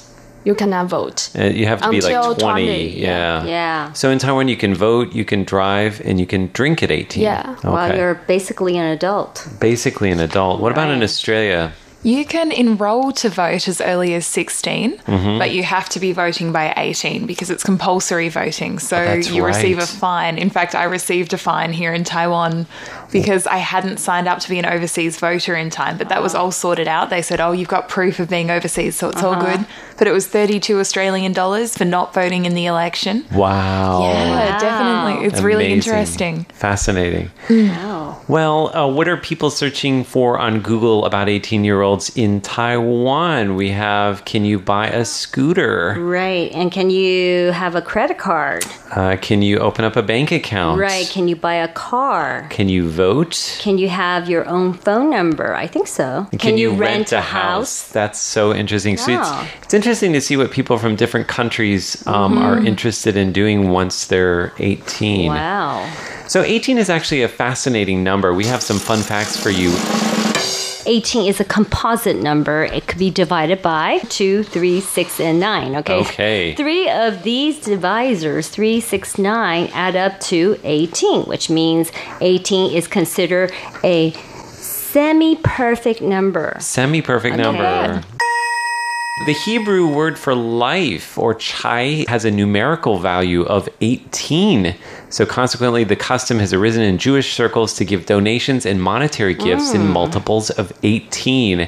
[0.47, 1.29] you cannot vote.
[1.37, 2.41] Uh, you have to be like 20.
[2.41, 3.45] 20, yeah.
[3.45, 3.93] Yeah.
[3.95, 7.21] So in Taiwan, you can vote, you can drive, and you can drink at 18.
[7.23, 7.57] Yeah.
[7.59, 7.69] Okay.
[7.69, 9.47] Well, you're basically an adult.
[9.61, 10.61] Basically an adult.
[10.61, 11.73] What about in Australia?
[12.03, 15.39] You can enroll to vote as early as 16, Mhm.
[15.41, 18.79] but you have to be voting by 18 because it's compulsory voting.
[18.79, 20.39] So Oh, that's you receive a fine.
[20.39, 22.67] In fact, I received a fine here in Taiwan
[23.13, 26.35] because I hadn't signed up to be an overseas voter in time, but that was
[26.35, 27.11] all sorted out.
[27.11, 29.57] They said, oh, you've got proof of being overseas, so it's all Uh-huh.
[29.57, 29.67] good.
[29.99, 33.25] But it was 32 Australian dollars for not voting in the election.
[33.33, 34.03] Wow.
[34.03, 35.27] Yeah, definitely.
[35.27, 36.45] It's really interesting.
[36.53, 37.31] Fascinating.
[37.49, 38.21] Wow.
[38.29, 43.55] Well, uh, what are people searching for on Google about 18 year olds in Taiwan?
[43.57, 45.97] We have Can you buy a scooter?
[45.99, 46.51] Right.
[46.53, 48.65] And can you have a credit card?
[48.95, 50.79] Uh, can you open up a bank account?
[50.79, 51.09] Right.
[51.09, 52.47] Can you buy a car?
[52.51, 53.59] Can you vote?
[53.61, 55.55] Can you have your own phone number?
[55.55, 56.27] I think so.
[56.39, 57.87] Can, you, rent, a house?
[57.89, 58.97] That's so interesting.
[58.97, 59.31] So it's,
[59.65, 62.43] it's interesting to see what people from different countries um, Mhm.
[62.43, 65.29] are interested in doing once they're 18.
[65.33, 65.87] Wow.
[66.27, 68.33] So 18 is actually a fascinating number.
[68.35, 69.71] We have some fun facts for you.
[70.87, 72.65] 18 is a composite number.
[72.65, 75.77] It could be divided by 2, 3, 6, and 9.
[75.77, 76.01] Okay.
[76.01, 76.55] Okay.
[76.55, 82.87] Three of these divisors, 3, 6, 9, add up to 18, which means 18 is
[82.87, 83.53] considered
[83.85, 84.13] a
[84.53, 86.57] semi perfect number.
[86.61, 87.43] Semi perfect Okay.
[87.43, 88.03] number.
[89.25, 94.75] The Hebrew word for life or chai has a numerical value of 18.
[95.09, 99.73] So, consequently, the custom has arisen in Jewish circles to give donations and monetary gifts
[99.73, 99.93] in Mm.
[99.93, 101.67] multiples of 18.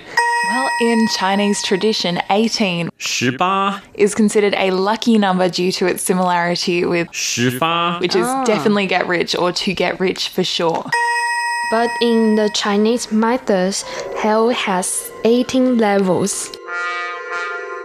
[0.50, 6.84] Well, in Chinese tradition, 18 18 is considered a lucky number due to its similarity
[6.84, 8.44] with 18 which is Ah.
[8.44, 10.84] definitely get rich or to get rich for sure.
[11.70, 13.84] But in the Chinese mythos,
[14.22, 16.50] hell has 18 levels.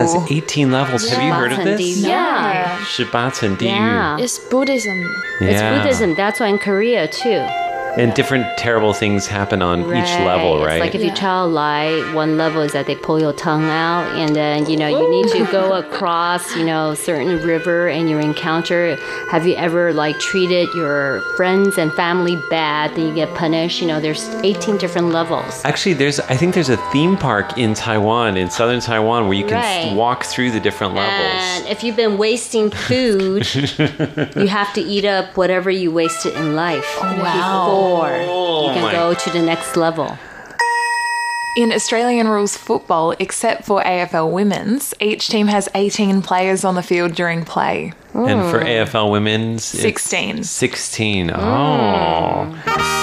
[0.03, 1.09] has 18 levels.
[1.09, 1.99] Have you heard of this?
[1.99, 2.79] Yeah.
[2.85, 3.69] 18层地狱.
[3.69, 4.17] Yeah.
[4.19, 4.97] It's Buddhism.
[5.41, 5.79] It's Yeah.
[5.83, 6.15] Buddhism.
[6.15, 7.62] That's why in Korea, too.
[7.98, 10.80] And different terrible things happen on each level, It's right?
[10.82, 14.08] like if you tell a lie, one level is that they pull your tongue out,
[14.18, 18.18] and then you know you need to go across, you know, certain river, and you
[18.18, 18.96] encounter.
[19.30, 22.96] Have you ever like treated your friends and family bad?
[22.96, 23.80] Then you get punished.
[23.82, 25.62] You know, there's 18 different levels.
[25.64, 29.46] Actually, there's I think there's a theme park in Taiwan, in southern Taiwan, where you
[29.46, 29.96] can Right.
[29.96, 31.42] walk through the different levels.
[31.44, 33.48] And if you've been wasting food,
[34.36, 39.14] you have to eat up whatever you wasted in life before Oh you can go
[39.14, 40.18] to the next level.
[41.56, 46.82] In Australian rules football, except for AFL women's, each team has 18 players on the
[46.82, 47.94] field during play.
[48.16, 50.44] And for AFL women's, it's 16.
[50.44, 51.30] 16.
[51.30, 51.36] Oh.
[52.66, 53.03] Mm.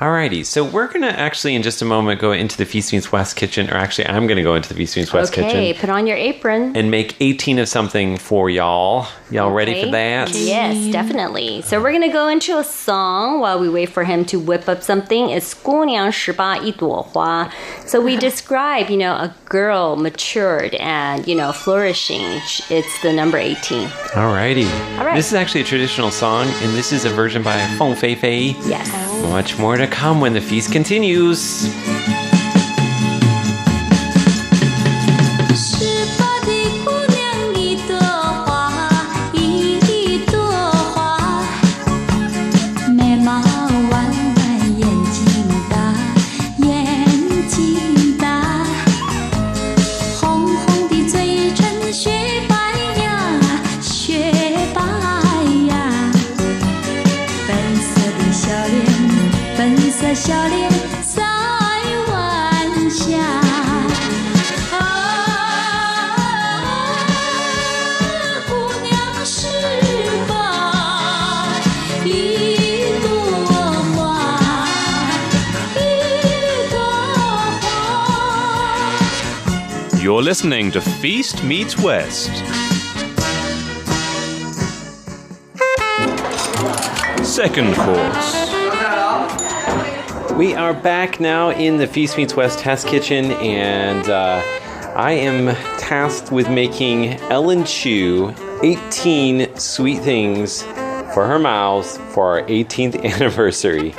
[0.00, 3.36] Alrighty, so we're gonna actually in just a moment go into the Feast Meets West
[3.36, 6.08] kitchen, or actually, I'm gonna go into the Feast Meets West okay, kitchen put on
[6.08, 6.74] your apron.
[6.74, 9.06] and make 18 of something for y'all.
[9.30, 9.90] Y'all ready for Okay.
[9.92, 10.30] that?
[10.34, 11.62] Yes, definitely.
[11.62, 14.82] So we're gonna go into a song while we wait for him to whip up
[14.82, 15.28] something.
[15.30, 17.48] It's 姑娘十八一朵花.
[17.86, 22.40] So we describe, you know, a girl matured and you know flourishing.
[22.68, 23.88] It's the number 18.
[24.14, 24.66] Alrighty.
[24.98, 25.14] All right.
[25.14, 28.56] This is actually a traditional song, and this is a version by Feng Fei Fei.
[28.66, 28.90] Yes.
[29.23, 31.67] Much more to come when the feast continues.
[80.27, 82.27] Listening to Feast Meets West.
[87.25, 88.51] Second course.
[90.33, 94.41] We are back now in the Feast Meets West test kitchen, and uh,
[94.97, 100.63] I am tasked with making Ellen Chu 18 sweet things
[101.13, 103.95] for her mouth for our 18th anniversary.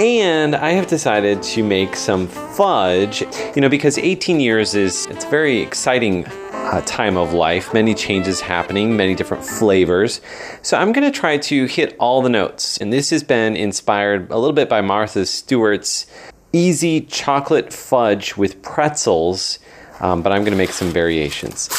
[0.00, 3.20] And I have decided to make some fudge,
[3.54, 7.94] you know, because 18 years is it's a very exciting uh, time of life, many
[7.94, 10.22] changes happening, many different flavors.
[10.62, 12.78] So I'm going to try to hit all the notes.
[12.78, 16.06] And this has been inspired a little bit by Martha Stewart's
[16.54, 19.58] easy chocolate fudge with pretzels,
[20.00, 21.70] um, but I'm going to make some variations.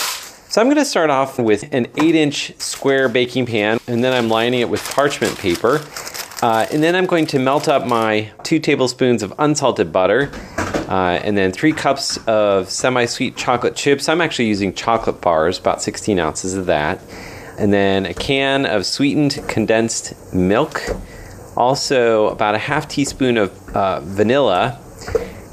[0.51, 4.13] So I'm going to start off with an 8 inch square baking pan, and then
[4.13, 5.81] I'm lining it with parchment paper.
[6.41, 10.31] Uh, and then I'm going to melt up my two tablespoons of unsalted butter,
[10.89, 14.09] uh, and then three cups of semi sweet chocolate chips.
[14.09, 16.99] I'm actually using chocolate bars, about 16 ounces of that.
[17.59, 20.81] And then a can of sweetened condensed milk.
[21.55, 24.79] Also, about a half teaspoon of uh, vanilla.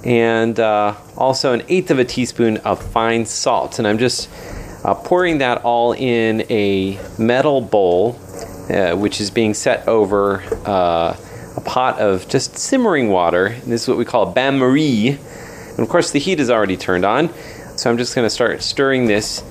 [0.04, 3.78] And uh, also an eighth of a teaspoon of fine salt.
[3.78, 4.30] And I'm just
[4.84, 8.18] uh, pouring that all in a metal bowl
[8.70, 11.16] uh, which is being set over uh,
[11.56, 13.46] a pot of just simmering water.
[13.46, 15.18] And this is what we call bain marie.
[15.70, 17.30] And of course, the heat is already turned on.
[17.76, 19.42] So I'm just going to start stirring this,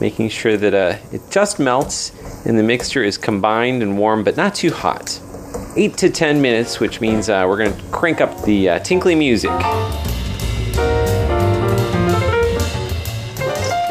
[0.00, 2.12] making sure that uh, it just melts
[2.44, 5.20] and the mixture is combined and warm, but not too hot.
[5.76, 9.14] Eight to ten minutes, which means uh, we're going to crank up the uh, tinkly
[9.14, 9.50] music.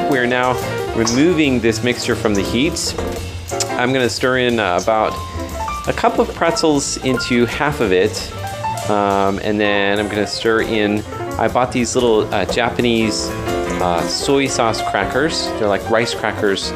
[0.09, 0.53] We're now
[0.95, 2.95] removing this mixture from the heat
[3.80, 5.13] I'm to stir in uh, about
[5.88, 8.30] a cup of pretzels into half of it.
[8.89, 11.01] Um, and then I'm to stir in,
[11.39, 15.47] I bought these little uh, Japanese uh, soy sauce crackers.
[15.51, 16.73] They're like rice crackers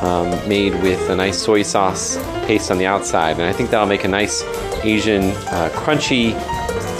[0.00, 3.32] um, made with a nice soy sauce paste on the outside.
[3.32, 4.44] And I think that'll make a nice
[4.84, 6.34] Asian uh, crunchy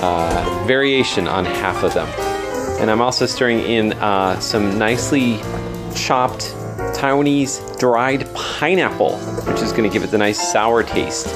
[0.02, 2.08] uh, variation on half of them.
[2.80, 5.38] And I'm also stirring in uh, some nicely
[5.94, 6.56] chopped
[7.04, 11.26] Taiwanese dried pineapple, which is going to give it the nice sour taste.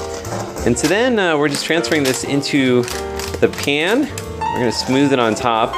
[0.65, 2.81] And so then uh, we're just transferring this into
[3.37, 4.09] the pan.
[4.39, 5.75] We're going to smooth it on top.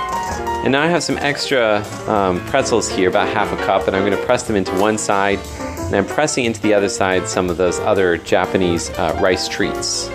[0.63, 4.05] And now I have some extra um, pretzels here, about half a cup, and I'm
[4.05, 5.39] going to press them into one side.
[5.67, 10.07] And I'm pressing into the other side some of those other Japanese uh, rice treats.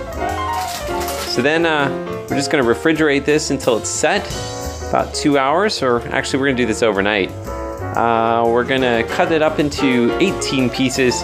[1.35, 1.91] So then uh,
[2.31, 4.27] we're just going to refrigerate this until it's set,
[4.89, 7.31] about two hours, or actually, we're going to do this overnight.
[7.97, 11.22] Uh, we're gonna cut it up into 18 pieces.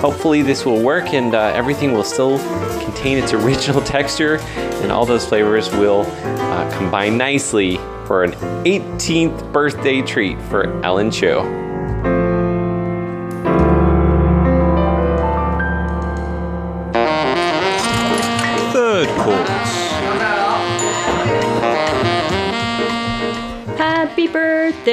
[0.00, 2.38] Hopefully, this will work and uh, everything will still
[2.84, 4.36] contain its original texture,
[4.82, 7.76] and all those flavors will uh, combine nicely
[8.06, 8.32] for an
[8.64, 11.75] 18th birthday treat for Ellen Chu.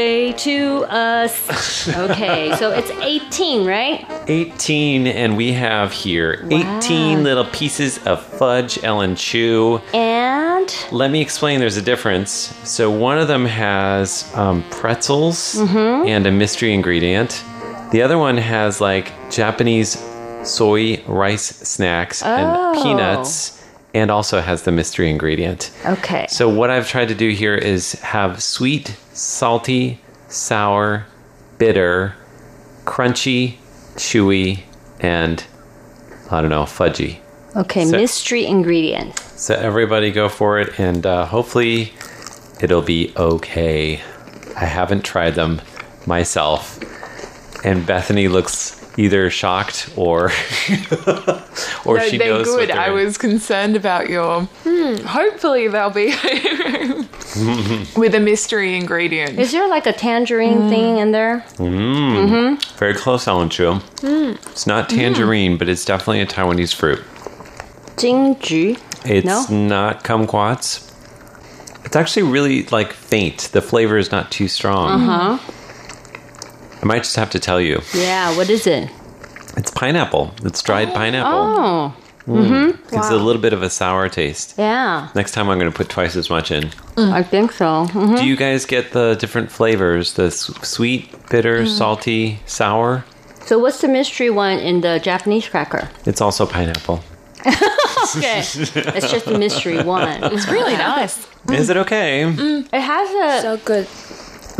[0.03, 1.87] Birthday to us.
[1.87, 4.05] Okay, so it's 18, right?
[4.27, 9.79] 18, and we have here 18 little pieces of fudge Ellen Chu.
[9.93, 12.31] And Let me explain there's a difference.
[12.65, 16.07] So one of them has um, pretzels Mhm.
[16.07, 17.41] and a mystery ingredient.
[17.91, 19.97] The other one has like Japanese
[20.43, 22.27] soy rice snacks Oh.
[22.73, 23.62] and peanuts
[23.93, 25.71] and also has the mystery ingredient.
[25.85, 26.25] Okay.
[26.29, 31.05] So what I've tried to do here is have sweet, salty, sour,
[31.57, 32.15] bitter,
[32.85, 33.57] crunchy,
[33.95, 34.61] chewy,
[34.99, 35.43] and
[36.31, 37.19] I don't know, fudgy.
[37.55, 39.19] Okay, So- mystery ingredient.
[39.19, 41.93] So everybody go for it, and uh, hopefully
[42.61, 44.01] it'll be okay.
[44.55, 45.61] I haven't tried them
[46.07, 46.79] myself,
[47.65, 50.25] and Bethany looks either shocked or
[51.85, 52.69] or no, she they're knows what good.
[52.69, 54.43] they're I was concerned about your.
[54.63, 56.07] Hmm, hopefully, they'll be
[57.95, 59.39] with a mystery ingredient.
[59.39, 61.43] Is there like a tangerine thing in there?
[61.57, 62.27] Mm.
[62.57, 62.77] Mhm.
[62.77, 63.79] Very close, Ellen Chu.
[64.01, 64.35] Mm.
[64.51, 67.03] It's not tangerine, but it's definitely a Taiwanese fruit.
[67.97, 68.79] Jingju.
[69.05, 69.67] It's no?
[69.67, 70.89] not kumquats.
[71.85, 73.49] It's actually really like faint.
[73.51, 75.01] The flavor is not too strong.
[75.01, 75.53] Uh huh.
[76.83, 77.81] I might just have to tell you.
[77.95, 78.89] Yeah, what is it?
[79.55, 80.33] It's pineapple.
[80.43, 81.31] It's dried pineapple.
[81.39, 81.95] Oh.
[82.27, 82.45] Mm.
[82.45, 82.95] Mm-hmm.
[82.95, 84.55] Gives it a little bit of a sour taste.
[84.57, 85.07] Yeah.
[85.15, 86.71] Next time I'm going to put twice as much in.
[86.97, 87.85] I think so.
[87.87, 88.17] Mhm.
[88.17, 90.13] Do you guys get the different flavors?
[90.13, 91.67] The sweet, bitter, Mm.
[91.77, 93.05] salty, sour?
[93.45, 95.89] So what's the mystery one in the Japanese cracker?
[96.05, 97.01] It's also pineapple.
[97.45, 98.39] okay.
[98.39, 100.23] it's just a mystery one.
[100.33, 101.27] It's really nice.
[101.49, 102.23] Is it okay?
[102.23, 103.87] Mm, it has a so good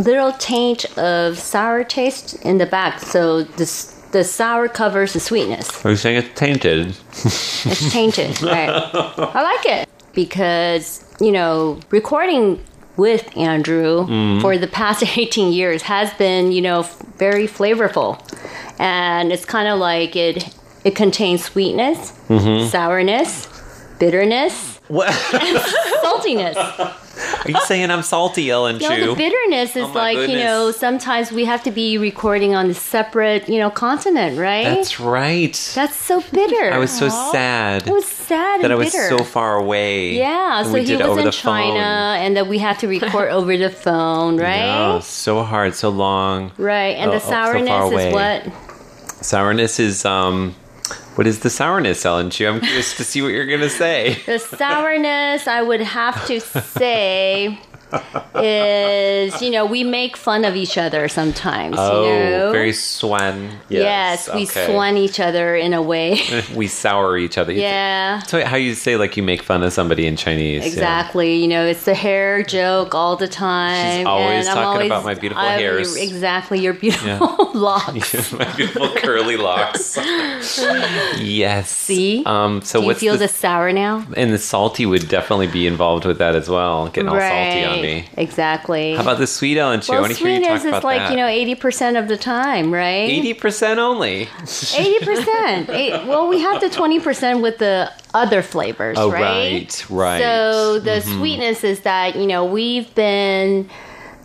[0.04, 5.84] little taint of sour taste in the back, so this the sour covers the sweetness.
[5.84, 6.96] Are you saying it's tainted?
[7.66, 8.68] It's tainted, right?
[9.38, 12.58] I like it because you know recording
[12.96, 14.40] with Andrew Mm.
[14.40, 16.82] for the past 18 years has been, you know,
[17.18, 18.18] very flavorful.
[18.78, 20.48] And it's kind of like it
[20.84, 22.70] it contains sweetness, Mhm.
[22.70, 23.48] sourness,
[23.98, 25.08] bitterness, What?
[25.32, 25.58] and
[26.04, 26.56] saltiness.
[27.44, 29.06] Are you saying I'm salty, Ellen No, Chu?
[29.10, 32.70] the bitterness is Oh my like, you know, sometimes we have to be recording on
[32.70, 34.64] a separate, you know, continent, right?
[34.64, 35.52] That's right.
[35.74, 36.72] That's so bitter.
[36.72, 39.08] I was so sad It was sad that and I was bitter.
[39.18, 40.16] so far away.
[40.16, 43.56] Yeah, so he did was in the China, and that we had to record over
[43.56, 44.40] the phone, phone.
[44.40, 44.94] right?
[44.94, 46.52] Oh, so hard, so long.
[46.56, 49.24] Right, and Oh, the oh, so sourness is what?
[49.24, 50.54] Sourness is um,
[51.16, 52.46] what is the sourness, Ellen Chu?
[52.46, 54.22] I'm curious to see what you're gonna say.
[54.26, 57.58] The sourness, I would have to say,
[58.42, 61.76] is you know we make fun of each other sometimes.
[61.78, 62.52] Oh, you know?
[62.52, 63.50] very swan.
[63.68, 64.66] Yes, we okay.
[64.66, 66.20] swan each other in a way.
[66.54, 67.52] we sour each other.
[67.52, 68.20] yeah.
[68.20, 70.62] So how you say like you make fun of somebody in Chinese?
[70.62, 70.68] yeah.
[70.68, 71.34] Exactly.
[71.36, 73.98] You know, it's the hair joke all the time.
[74.00, 75.96] She's always and I'm talking always- about my beautiful I'm- hairs.
[75.96, 77.18] Exactly, your beautiful Yeah.
[77.54, 78.32] locks.
[78.32, 79.96] my beautiful curly locks.
[81.20, 81.70] yes.
[81.70, 82.22] See?
[82.26, 82.62] Um.
[82.62, 84.06] So Do you what's feel the, the sour now?
[84.16, 87.83] and the salty would definitely be involved with that as well, getting all salty on
[87.86, 88.08] me.
[88.16, 88.94] Exactly.
[88.96, 89.80] How about the sweet Ellen?
[89.80, 91.10] I well, want to hear you talk sweetness about is like that.
[91.12, 93.08] you know eighty percent of the time, right?
[93.16, 94.28] eighty percent only.
[94.82, 95.68] Eighty percent.
[96.10, 99.22] Well, we have the twenty percent with the other flavors, Oh, right?
[99.22, 100.20] right, right.
[100.20, 101.16] So the Mhm.
[101.18, 103.68] sweetness is that you know we've been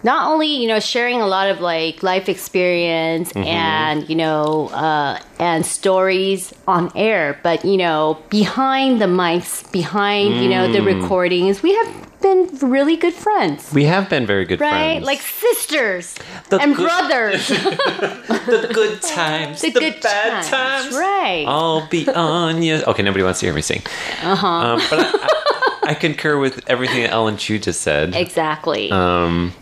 [0.03, 3.45] not only you know sharing a lot of like life experience Mhm.
[3.45, 10.35] and you know uh, and stories on air, but you know behind the mics, behind
[10.41, 10.85] you know the Mm.
[11.01, 11.89] recordings, we have
[12.21, 13.71] been really good friends.
[13.73, 14.73] We have been very good friends.
[14.73, 15.05] Right, friends.
[15.05, 16.15] like sisters
[16.49, 17.47] The and good- brothers.
[17.47, 20.95] the good times, the, good bad times.
[20.95, 21.45] Right.
[21.47, 22.81] I'll be on you.
[22.87, 23.81] Okay, nobody wants to hear me sing.
[24.21, 24.47] Uh huh.
[24.47, 28.15] Um, but I, I, I concur with everything that Ellen Chu just said.
[28.15, 28.91] exactly.
[28.91, 29.53] Um,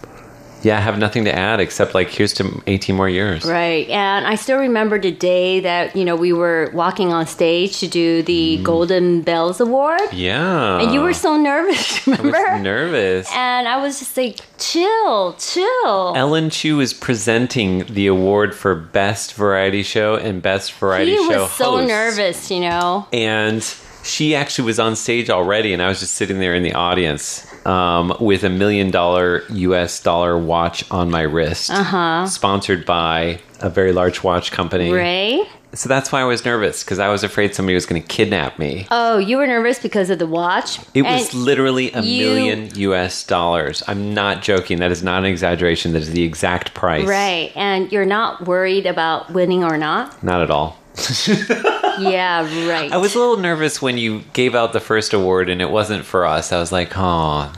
[0.63, 3.45] yeah, I have nothing to add except like here's to 18 more years.
[3.45, 3.87] Right.
[3.89, 7.87] And I still remember the day that, you know, we were walking on stage to
[7.87, 8.63] do the mm.
[8.63, 10.01] Golden Bells Award.
[10.11, 10.79] Yeah.
[10.79, 12.53] And you were so nervous, I remember?
[12.53, 13.31] was nervous.
[13.33, 16.13] and I was just like, chill, chill.
[16.15, 21.43] Ellen Chu is presenting the award for Best Variety Show and Best Variety he Show
[21.43, 21.87] was so Host.
[21.87, 23.07] nervous, you know.
[23.13, 23.63] and
[24.07, 27.45] she actually was on stage already, and I was just sitting there in the audience
[27.65, 32.27] um, with a million dollar US dollar watch on my wrist, Uh huh.
[32.27, 34.91] sponsored by a very large watch company.
[34.91, 35.45] Right?
[35.73, 38.57] So that's why I was nervous because I was afraid somebody was going to kidnap
[38.57, 38.87] me.
[38.89, 40.79] Oh, you were nervous because of the watch?
[40.93, 43.83] It was literally a you- million US dollars.
[43.87, 44.79] I'm not joking.
[44.79, 45.91] That is not an exaggeration.
[45.91, 47.05] That is the exact price.
[47.07, 47.51] Right.
[47.55, 50.23] And you're not worried about winning or not?
[50.23, 50.77] Not at all.
[51.99, 52.91] yeah, right.
[52.91, 56.05] I was a little nervous when you gave out the first award and it wasn't
[56.05, 56.51] for us.
[56.51, 57.51] I was like, oh,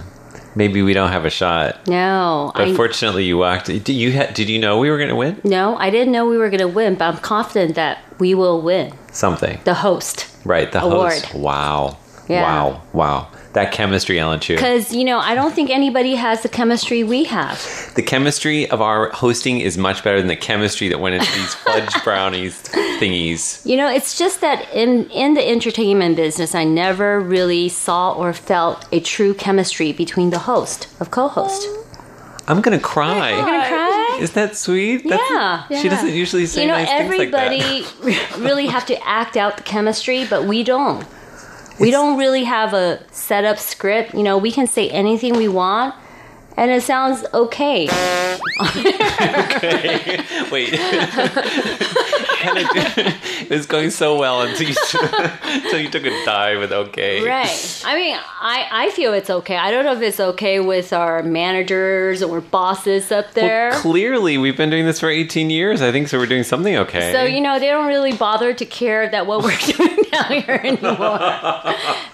[0.56, 1.88] maybe we don't have a shot.
[1.88, 2.52] No.
[2.56, 3.68] But I, fortunately, you walked.
[3.68, 6.28] Did you ha- did you know we were going to win no, I didn't know
[6.28, 8.94] we were going to win, but I'm confident that we will win.
[9.12, 9.60] something?
[9.64, 10.28] The host.
[10.46, 11.14] Right, the Award.
[11.14, 11.34] host.
[11.34, 12.44] Wow, Yeah.
[12.44, 13.28] wow, wow.
[13.54, 14.56] That chemistry, Ellen Chu.
[14.56, 17.60] Because, you know, I don't think anybody has the chemistry we have.
[17.96, 21.56] The chemistry of our hosting is much better than the chemistry that went into these
[21.56, 22.62] fudge brownies
[23.00, 23.66] thingies.
[23.66, 28.34] You know, it's just that in, in the entertainment business, I never really saw or
[28.34, 31.68] felt a true chemistry between the host of co host.
[32.48, 33.30] I'm gonna cry.
[33.36, 34.18] You're going to cry?
[34.22, 35.08] Is that sweet?
[35.08, 35.30] That's-
[35.70, 35.82] yeah.
[35.82, 37.52] She doesn't usually say You know, nice things like that.
[37.52, 41.06] everybody really have to act out the chemistry, but we don't.
[41.80, 44.14] We don't really have a set up script.
[44.14, 45.96] You know, we can say anything we want,
[46.60, 47.88] and it sounds okay.
[48.60, 50.26] okay.
[50.52, 50.70] Wait.
[53.50, 54.76] It was going so well until you,
[55.44, 57.26] until you took a dive with okay.
[57.26, 57.82] Right.
[57.84, 59.58] I mean, I, I feel it's okay.
[59.58, 63.72] I don't know if it's okay with our managers or bosses up there.
[63.72, 65.82] Well, clearly, we've been doing this for 18 years.
[65.82, 66.20] I think so.
[66.20, 67.12] We're doing something okay.
[67.12, 70.62] So, you know, they don't really bother to care that what we're doing down here
[70.64, 71.18] anymore.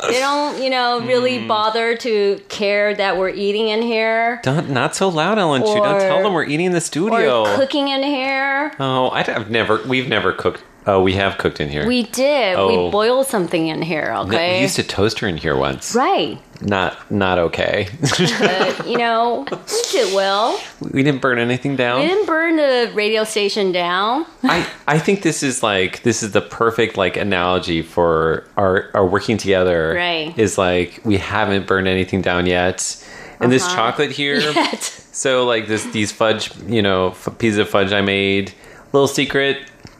[0.07, 1.47] they don't, you know, really Hmm.
[1.47, 5.75] bother to care that we're eating in here Don't, not so loud, Ellen Chu.
[5.75, 7.41] Don't tell them we're eating in the studio.
[7.43, 8.71] or cooking in here.
[8.79, 9.81] oh, I, have never.
[9.87, 10.63] We've never cooked.
[10.87, 11.87] Oh, we have cooked in here.
[11.87, 12.55] We did.
[12.55, 12.67] Oh.
[12.85, 14.57] We boiled something in here, No, okay?
[14.57, 15.95] we used a toaster in here once.
[15.95, 16.39] right.
[16.61, 17.89] Not not okay.
[17.99, 19.57] But, you know, we
[19.91, 20.57] did well.
[20.79, 21.99] we didn't burn anything down.
[22.01, 24.25] We didn't burn the radio station down.
[24.43, 29.05] I, I think this is like this is the perfect like analogy for our our
[29.05, 29.93] working together.
[29.95, 30.37] Right.
[30.39, 33.03] Is like we haven't burned anything down yet.
[33.39, 33.75] And this Uh-huh.
[33.75, 34.39] chocolate here.
[34.51, 34.83] Yet.
[34.83, 38.53] So like this these fudge, you know, f- pieces of fudge I made.
[38.93, 39.57] Little secret,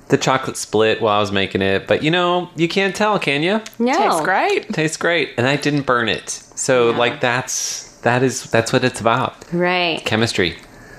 [0.09, 3.43] the chocolate split while I was making it, but you know, you can't tell, can
[3.43, 3.61] you?
[3.79, 3.93] No.
[3.93, 4.69] Tastes great.
[4.73, 6.29] Tastes great, and I didn't burn it.
[6.29, 9.35] So like that's that is that's what it's about.
[9.53, 10.03] Right.
[10.05, 10.57] Chemistry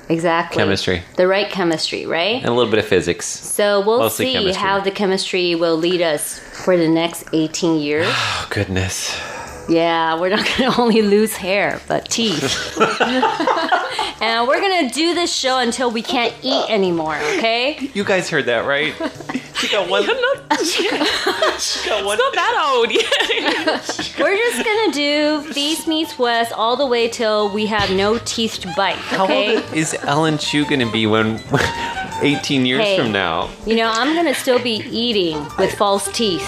[0.08, 0.62] Exactly.
[0.62, 1.02] Chemistry.
[1.16, 2.36] The right chemistry, right?
[2.36, 3.26] and a little bit of physics.
[3.26, 4.62] So we'll Mostly see chemistry.
[4.62, 8.06] how the chemistry will lead us for the next 18 years.
[8.16, 9.18] Oh goodness.
[9.68, 12.76] Yeah, we're not going to only lose hair, but teeth.
[14.20, 17.90] and we're going to do this show until we can't eat anymore, okay?
[17.94, 18.94] You guys heard that right?
[19.56, 20.02] She got one.
[20.62, 22.18] she got one.
[22.18, 24.18] It's not that old yet.
[24.20, 28.18] We're just going to do Feast Meets West all the way till we have no
[28.18, 29.16] teeth to bite, okay?
[29.16, 29.56] How okay?
[29.56, 31.40] old is Ellen Chu going to be when
[32.20, 32.98] 18 years Hey.
[32.98, 33.48] from now?
[33.66, 36.46] You know, I'm going to still be eating with false teeth.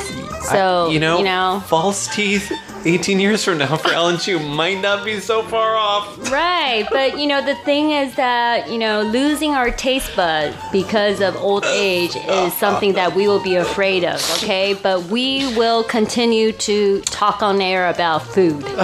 [0.50, 2.52] So, I- you know, you know, false teeth.
[2.84, 6.30] 18 years from now for Ellen Chu might not be so far off.
[6.30, 11.20] Right, but you know, the thing is that, you know, losing our taste bud because
[11.20, 14.74] of old age is something that we will be afraid of, okay?
[14.80, 18.64] But we will continue to talk on air about food.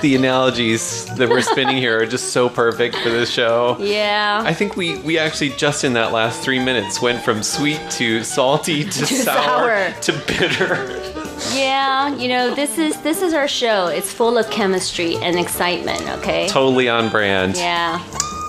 [0.00, 3.76] The analogies that we're spinning here are just so perfect for this show.
[3.78, 4.42] Yeah.
[4.44, 8.24] I think we, we actually just in that last three minutes went from sweet to
[8.24, 10.00] salty to, To sour, sour.
[10.00, 11.11] to bitter.
[11.92, 13.88] Yeah, you know, this is this is our show.
[13.88, 16.48] It's full of chemistry and excitement, okay?
[16.48, 17.56] Totally on brand.
[17.56, 18.02] Yeah.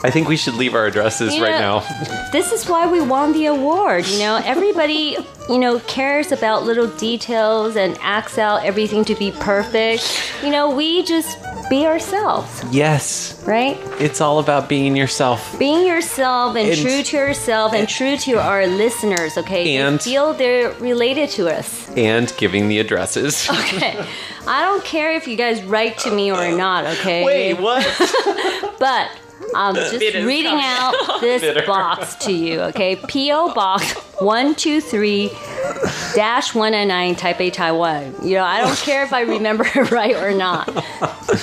[0.06, 2.30] I think we should leave our addresses You right know- now.
[2.32, 4.08] This is why we won the award.
[4.08, 5.18] You know, everybody,
[5.50, 10.04] you know, cares about little details and acts out everything to be perfect.
[10.44, 11.38] You know, we just
[11.70, 13.78] be ourselves, Yes, right?
[14.00, 15.58] it's all about being yourself.
[15.58, 19.76] Being yourself and, And- true to yourself and true to our listeners, okay?
[19.78, 21.90] And- they feel they're related to us.
[21.96, 23.48] And giving the addresses.
[23.64, 24.06] Okay.
[24.46, 27.24] I don't care if you guys write to me or not, okay?
[27.24, 27.84] Wait, what?
[28.80, 29.10] but
[29.56, 30.66] I'm just Bitter's reading coming.
[30.66, 31.66] out this Bitter.
[31.66, 32.96] box to you, okay?
[32.96, 33.54] P.O.
[33.54, 35.30] Box 123
[36.16, 38.14] dash 199 Taipei, Taiwan.
[38.24, 40.70] You know, I don't care if I remember it right or not.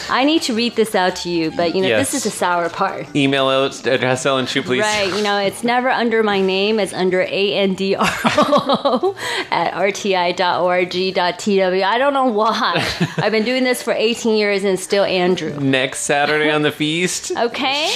[0.09, 2.13] I need to read this out to you, but you know, Yes.
[2.13, 3.15] this is the sour part.
[3.17, 4.81] Email out- address Ellen Chu, please.
[4.83, 9.17] Right, you know, it's never under my name, it's under A N D R O
[9.51, 11.83] at rti.org.tw.
[11.85, 12.87] I don't know why.
[13.19, 15.59] I've been doing this for 18 years and still Andrew.
[15.61, 17.90] Next Saturday on the feast, Okay?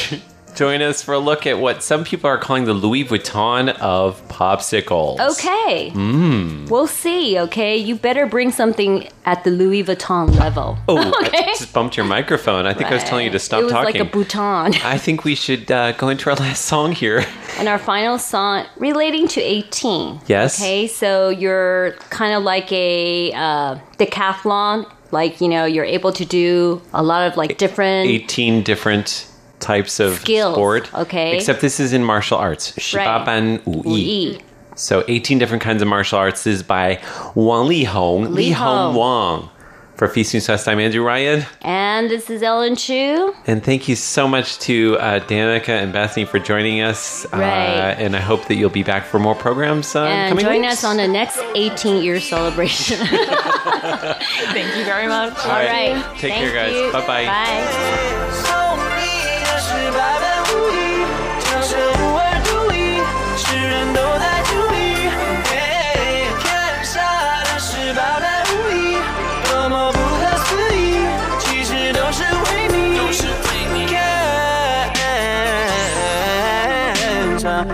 [0.55, 4.27] Join us for a look at what some people are calling the Louis Vuitton of
[4.29, 5.19] popsicles.
[5.33, 5.91] Okay.
[5.95, 6.69] Mmm.
[6.71, 7.77] We'll see, okay?
[7.77, 10.79] You better bring something at the Louis Vuitton level.
[10.89, 11.39] Oh, okay?
[11.39, 12.67] I just bumped your microphone.
[12.67, 14.01] I think I was telling you to stop it was talking.
[14.01, 14.75] like a bouton.
[14.85, 17.25] I think we should uh, go into our last song here.
[17.59, 20.21] And our final song relating to 18.
[20.27, 20.61] Yes.
[20.61, 24.91] Okay, so you're kind of like a uh, decathlon.
[25.11, 29.29] Like, you know, you're able to do a lot of like different 18 different
[29.65, 30.95] types of Skills, sport.
[30.95, 31.37] okay.
[31.37, 32.73] Except this is in martial arts.
[32.73, 34.03] Shibaban Wu Yi.
[34.35, 34.39] Yi.
[34.77, 36.45] So 18 different kinds of martial arts.
[36.45, 37.01] This is by
[37.35, 38.33] Wang Li Hong.
[38.35, 38.95] Li Hong.
[38.95, 39.49] Wang.
[39.97, 41.47] For Feast Meets West, I'm Andrew Ryan.
[41.63, 43.33] And this is Ellen Chu.
[43.47, 47.25] And thank you so much to uh, Danica and Bethany for joining us.
[47.33, 47.39] Right.
[47.41, 49.95] Uh, and I hope that you'll be back for more programs.
[49.95, 50.73] Uh, and coming join weeks.
[50.73, 52.97] us on the next 18 year celebration.
[53.07, 55.39] Thank you very much.
[55.45, 56.03] All right.
[56.19, 56.73] Take Thank care, guys.
[56.75, 56.91] you.
[56.91, 57.27] Bye-bye.
[57.27, 58.51] Bye.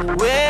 [0.08, 0.49] away.